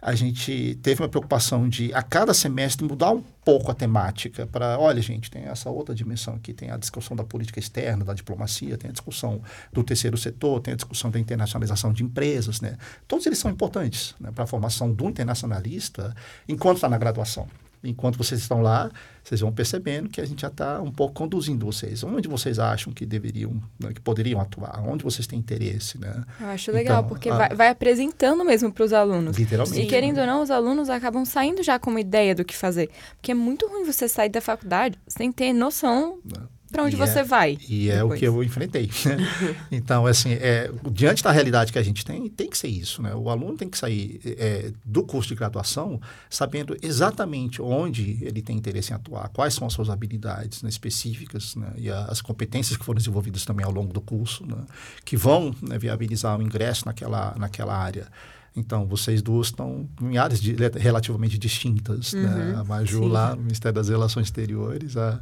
[0.00, 4.78] a gente teve uma preocupação de, a cada semestre, mudar um pouco a temática para,
[4.78, 8.78] olha, gente, tem essa outra dimensão aqui, tem a discussão da política externa, da diplomacia,
[8.78, 9.42] tem a discussão
[9.72, 12.76] do terceiro setor, tem a discussão da internacionalização de empresas, né?
[13.06, 16.14] Todos eles são importantes né, para a formação do internacionalista
[16.48, 17.46] enquanto está na graduação
[17.82, 18.90] enquanto vocês estão lá,
[19.22, 22.02] vocês vão percebendo que a gente já está um pouco conduzindo vocês.
[22.04, 24.82] Onde vocês acham que deveriam, né, que poderiam atuar?
[24.86, 26.24] Onde vocês têm interesse, né?
[26.40, 27.36] Eu acho legal, então, porque a...
[27.36, 29.36] vai, vai, apresentando mesmo para os alunos.
[29.36, 29.80] Literalmente.
[29.80, 32.90] E querendo ou não, os alunos acabam saindo já com uma ideia do que fazer.
[33.16, 36.18] Porque é muito ruim você sair da faculdade sem ter noção...
[36.24, 37.58] Não para onde e você é, vai.
[37.68, 37.90] E depois.
[37.90, 38.90] é o que eu enfrentei.
[39.04, 39.56] Né?
[39.72, 43.02] então, assim, é, diante da realidade que a gente tem, tem que ser isso.
[43.02, 43.14] Né?
[43.14, 48.56] O aluno tem que sair é, do curso de graduação sabendo exatamente onde ele tem
[48.56, 51.72] interesse em atuar, quais são as suas habilidades né, específicas né?
[51.76, 54.64] e as competências que foram desenvolvidas também ao longo do curso, né?
[55.04, 58.06] que vão né, viabilizar o ingresso naquela, naquela área.
[58.54, 62.12] Então, vocês duas estão em áreas de, relativamente distintas.
[62.12, 62.22] Né?
[62.22, 62.54] Uhum, né?
[62.58, 63.08] A Maju sim.
[63.08, 65.20] lá no Ministério das Relações Exteriores, a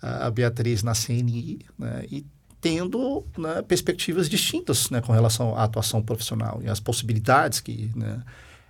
[0.00, 2.26] a Beatriz na CNI, né, e
[2.60, 7.90] tendo né, perspectivas distintas né, com relação à atuação profissional e as possibilidades que...
[7.94, 8.22] Né,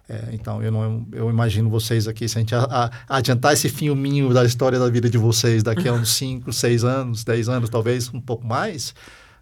[0.08, 3.68] é, então, eu, não, eu imagino vocês aqui, se a gente a, a, adiantar esse
[3.68, 7.68] filminho da história da vida de vocês daqui a uns 5, 6 anos, 10 anos,
[7.68, 8.94] talvez um pouco mais,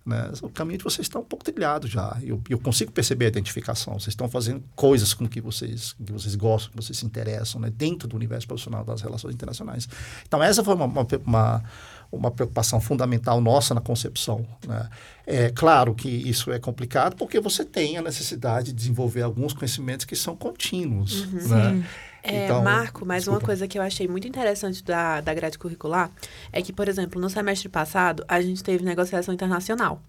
[0.05, 0.31] né?
[0.43, 2.19] O caminho de vocês está um pouco trilhado já.
[2.23, 3.95] Eu, eu consigo perceber a identificação.
[3.95, 7.71] Vocês estão fazendo coisas com que vocês, que vocês gostam, que vocês se interessam, né?
[7.71, 9.89] dentro do universo profissional das relações internacionais.
[10.27, 11.65] Então, essa foi uma, uma, uma
[12.15, 14.47] uma preocupação fundamental nossa na concepção.
[14.67, 14.89] Né?
[15.27, 20.05] É claro que isso é complicado porque você tem a necessidade de desenvolver alguns conhecimentos
[20.07, 21.25] que são contínuos.
[21.25, 21.49] Uhum.
[21.49, 21.87] Né?
[22.27, 23.39] É, então, Marco, mas desculpa.
[23.39, 26.11] uma coisa que eu achei muito interessante da, da grade curricular
[26.51, 30.01] é que, por exemplo, no semestre passado, a gente teve negociação internacional.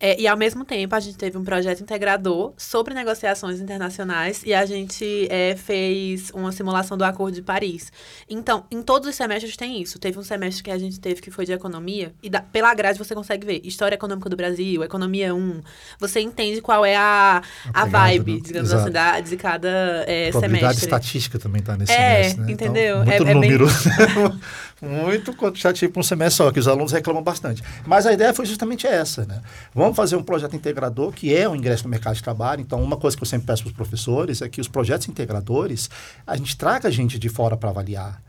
[0.00, 4.54] É, e, ao mesmo tempo, a gente teve um projeto integrador sobre negociações internacionais e
[4.54, 7.92] a gente é, fez uma simulação do Acordo de Paris.
[8.30, 9.98] Então, em todos os semestres tem isso.
[9.98, 12.98] Teve um semestre que a gente teve que foi de economia, e da, pela grade
[12.98, 15.60] você consegue ver História Econômica do Brasil, Economia 1.
[15.98, 17.42] Você entende qual é a,
[17.74, 18.40] a, a vibe, né?
[18.42, 18.84] digamos Exato.
[18.84, 20.84] assim, da, de cada é, semestre.
[20.84, 22.44] estatística também também nesse é, semestre.
[22.44, 22.52] Né?
[22.52, 23.02] Entendeu?
[23.02, 23.66] Então, muito é, número.
[23.66, 24.40] É bem...
[25.04, 27.62] muito quantitativo para um semestre só, que os alunos reclamam bastante.
[27.86, 29.24] Mas a ideia foi justamente essa.
[29.26, 29.40] Né?
[29.74, 32.60] Vamos fazer um projeto integrador, que é o ingresso no mercado de trabalho.
[32.60, 35.90] Então, uma coisa que eu sempre peço para os professores é que os projetos integradores,
[36.26, 38.20] a gente traga gente de fora para avaliar.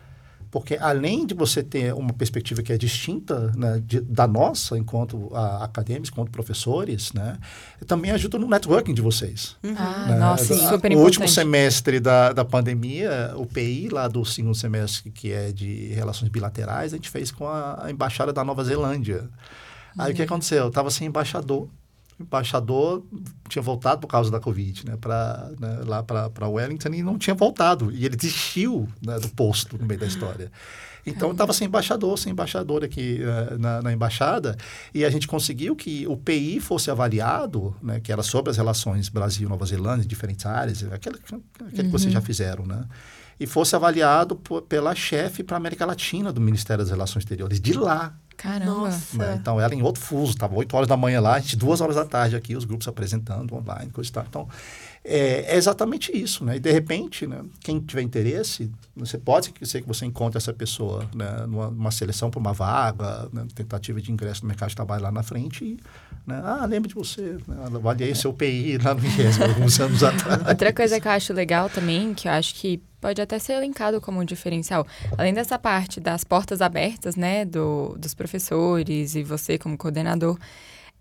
[0.51, 5.29] Porque além de você ter uma perspectiva que é distinta né, de, da nossa, enquanto
[5.33, 7.37] a, acadêmicos, enquanto professores, né,
[7.85, 9.55] também ajuda no networking de vocês.
[9.63, 9.75] Uhum.
[9.77, 10.17] Ah, né?
[10.17, 10.95] nossa, da, super importante.
[10.95, 15.93] O último semestre da, da pandemia, o PI, lá do segundo semestre, que é de
[15.93, 19.29] relações bilaterais, a gente fez com a, a Embaixada da Nova Zelândia.
[19.97, 20.11] Aí uhum.
[20.11, 20.25] o que uhum.
[20.25, 20.63] aconteceu?
[20.63, 21.69] Eu estava sem embaixador
[22.19, 23.03] embaixador
[23.47, 27.35] tinha voltado por causa da Covid, né, pra, né, lá para Wellington e não tinha
[27.35, 27.91] voltado.
[27.91, 30.51] E ele desistiu né, do posto no meio da história.
[31.05, 34.57] Então, estava sem embaixador, sem embaixador aqui uh, na, na, embaixada,
[34.93, 39.09] e a gente conseguiu que o PI fosse avaliado, né, que era sobre as relações
[39.09, 41.69] Brasil-Nova Zelândia, diferentes áreas, aquele, aquele uhum.
[41.69, 42.83] que vocês já fizeram, né?
[43.39, 47.61] E fosse avaliado por, pela chefe para a América Latina do Ministério das Relações Exteriores,
[47.61, 48.89] de lá, Caramba.
[49.13, 49.37] Né?
[49.37, 51.97] Então, ela em outro fuso, estava 8 horas da manhã lá, a gente duas horas
[51.97, 54.25] da tarde aqui, os grupos apresentando online, coisa e tal.
[54.27, 54.47] Então,
[55.03, 56.55] é, é, exatamente isso, né?
[56.55, 61.05] E, de repente, né, quem tiver interesse, você pode ser que você encontre essa pessoa
[61.13, 65.03] né, numa, numa seleção para uma vaga, né, tentativa de ingresso no mercado de trabalho
[65.03, 65.79] lá na frente e,
[66.25, 70.47] né, ah, lembro de você, né, avaliei seu PI lá no IES alguns anos atrás.
[70.47, 73.99] Outra coisa que eu acho legal também, que eu acho que pode até ser elencado
[74.01, 74.85] como um diferencial.
[75.17, 80.37] Além dessa parte das portas abertas, né, do, dos professores e você como coordenador,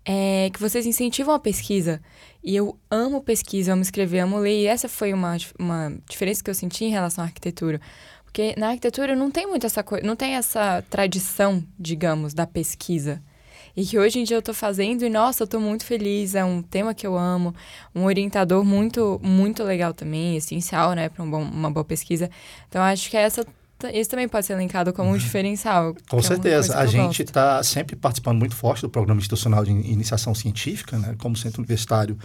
[0.05, 2.01] é que vocês incentivam a pesquisa.
[2.43, 4.61] E eu amo pesquisa, amo escrever, amo ler.
[4.61, 7.79] E essa foi uma, uma diferença que eu senti em relação à arquitetura.
[8.23, 13.21] Porque na arquitetura não tem muito essa coisa, não tem essa tradição, digamos, da pesquisa.
[13.79, 16.43] E que hoje em dia eu tô fazendo e, nossa, eu tô muito feliz, é
[16.43, 17.55] um tema que eu amo,
[17.95, 22.29] um orientador muito, muito legal também, essencial, né, para um uma boa pesquisa.
[22.67, 23.47] Então, acho que essa
[23.93, 25.17] isso também pode ser linkado como um uhum.
[25.17, 25.95] diferencial.
[26.09, 26.73] Com é certeza.
[26.73, 31.15] É a gente está sempre participando muito forte do Programa Institucional de Iniciação Científica, né?
[31.17, 32.17] como centro universitário.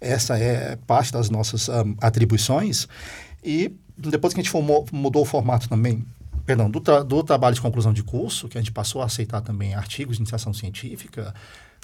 [0.00, 2.88] Essa é parte das nossas um, atribuições.
[3.44, 6.02] E depois que a gente formou, mudou o formato também,
[6.44, 9.40] perdão, do, tra do trabalho de conclusão de curso, que a gente passou a aceitar
[9.40, 11.34] também artigos de iniciação científica,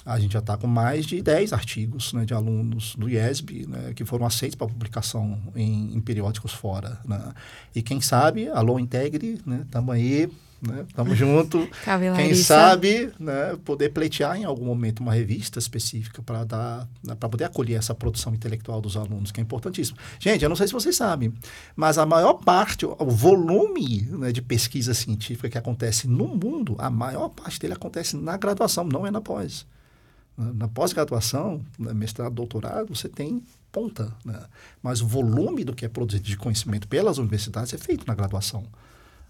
[0.05, 3.93] a gente já está com mais de 10 artigos né, de alunos do IESB né,
[3.93, 6.99] que foram aceitos para publicação em, em periódicos fora.
[7.05, 7.33] Né?
[7.75, 10.31] E quem sabe, alô, integre, né, tamo aí,
[10.61, 11.67] né, tamo junto.
[12.15, 17.27] quem sabe né, poder pleitear em algum momento uma revista específica para dar né, para
[17.27, 19.97] poder acolher essa produção intelectual dos alunos, que é importantíssimo.
[20.17, 21.33] Gente, eu não sei se vocês sabem,
[21.75, 26.89] mas a maior parte, o volume né, de pesquisa científica que acontece no mundo, a
[26.89, 29.67] maior parte dele acontece na graduação, não é na pós.
[30.53, 34.41] Na pós-graduação, né, mestrado, doutorado, você tem ponta, né?
[34.81, 38.63] mas o volume do que é produzido de conhecimento pelas universidades é feito na graduação.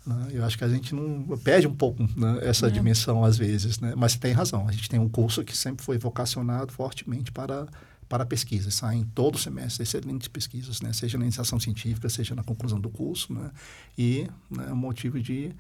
[0.05, 0.27] Né?
[0.33, 2.69] Eu acho que a gente não perde um pouco né, essa é.
[2.69, 3.93] dimensão às vezes, né?
[3.97, 4.67] mas tem razão.
[4.67, 7.67] A gente tem um curso que sempre foi vocacionado fortemente para
[8.07, 8.71] para pesquisa.
[8.71, 10.91] Saem todo semestre excelentes pesquisas, né?
[10.91, 13.31] seja na iniciação científica, seja na conclusão do curso.
[13.31, 13.51] Né?
[13.95, 15.51] E né, é um motivo de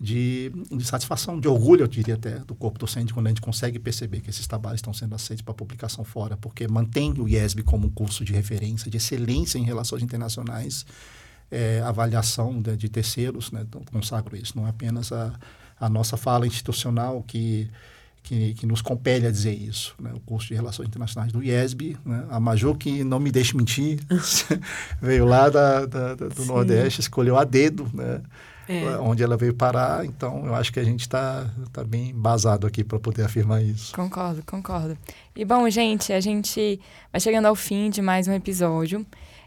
[0.00, 3.78] de, de, satisfação, de orgulho, eu diria até, do corpo docente, quando a gente consegue
[3.78, 7.86] perceber que esses trabalhos estão sendo aceitos para publicação fora, porque mantém o IESB como
[7.86, 10.84] um curso de referência, de excelência em relações internacionais,
[11.50, 15.32] é, avaliação de, de terceiros, né, então, consagro isso, não é apenas a,
[15.78, 17.70] a nossa fala institucional que,
[18.22, 19.94] que, que, nos compele a dizer isso.
[20.00, 20.10] Né?
[20.14, 22.26] O curso de Relações Internacionais do IESB, né?
[22.30, 24.00] a Maju, que não me deixe mentir,
[25.00, 26.48] veio lá da, da, da do Sim.
[26.48, 28.20] Nordeste, escolheu a dedo, né?
[28.68, 28.96] É.
[28.98, 30.04] onde ela veio parar.
[30.04, 33.94] Então, eu acho que a gente está tá bem embasado aqui para poder afirmar isso.
[33.94, 34.96] Concordo, concordo.
[35.34, 36.80] E bom, gente, a gente
[37.12, 39.04] vai chegando ao fim de mais um episódio.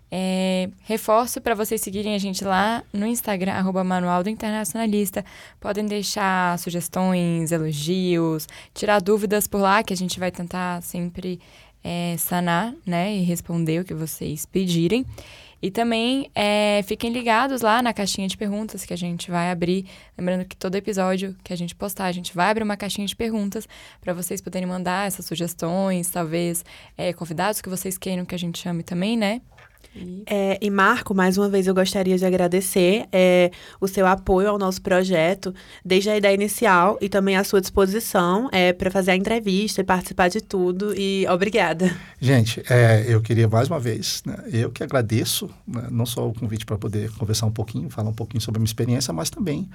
[0.09, 5.23] É, reforço para vocês seguirem a gente lá no Instagram, arroba Manual do Internacionalista.
[5.59, 11.39] Podem deixar sugestões, elogios, tirar dúvidas por lá, que a gente vai tentar sempre
[11.83, 15.05] é, sanar né, e responder o que vocês pedirem.
[15.61, 19.85] E também é, fiquem ligados lá na caixinha de perguntas que a gente vai abrir.
[20.17, 23.15] Lembrando que todo episódio que a gente postar, a gente vai abrir uma caixinha de
[23.15, 23.67] perguntas
[23.99, 26.63] para vocês poderem mandar essas sugestões, talvez
[26.97, 29.41] é, convidados que vocês queiram que a gente chame também, né?
[29.95, 30.23] E...
[30.27, 33.51] É, e Marco, mais uma vez eu gostaria de agradecer é,
[33.81, 35.53] o seu apoio ao nosso projeto,
[35.83, 39.83] desde a ideia inicial e também a sua disposição é, para fazer a entrevista e
[39.83, 40.93] participar de tudo.
[40.95, 41.95] E obrigada.
[42.19, 46.33] Gente, é, eu queria mais uma vez, né, eu que agradeço, né, não só o
[46.33, 49.69] convite para poder conversar um pouquinho, falar um pouquinho sobre a minha experiência, mas também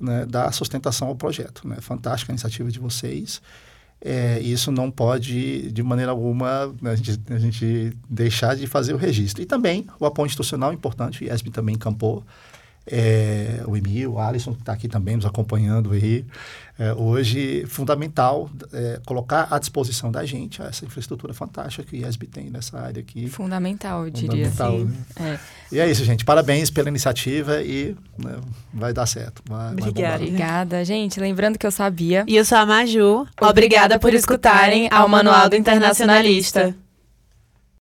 [0.00, 1.66] né, dar sustentação ao projeto.
[1.66, 1.76] Né?
[1.80, 3.40] Fantástica a iniciativa de vocês
[4.00, 8.96] é, isso não pode, de maneira alguma, a gente, a gente, deixar de fazer o
[8.96, 9.42] registro.
[9.42, 12.24] E também o apoio institucional importante, o IESB também encampou
[12.86, 16.24] é, o Emil, o Alisson, que está aqui também nos acompanhando aí,
[16.78, 22.26] é, hoje, fundamental é, colocar à disposição da gente essa infraestrutura fantástica que o IESB
[22.28, 23.28] tem nessa área aqui.
[23.28, 24.48] Fundamental, eu diria.
[24.48, 24.78] Fundamental,
[25.18, 25.38] né?
[25.70, 25.74] é.
[25.74, 26.24] E é isso, gente.
[26.24, 28.36] Parabéns pela iniciativa e né,
[28.72, 29.42] vai dar certo.
[29.48, 30.18] Vai, Obrigada.
[30.18, 31.18] Vai Obrigada, gente.
[31.18, 32.24] Lembrando que eu sabia.
[32.28, 33.20] E eu sou a Maju.
[33.20, 36.74] Obrigada, Obrigada por escutarem ao Manual do Internacionalista.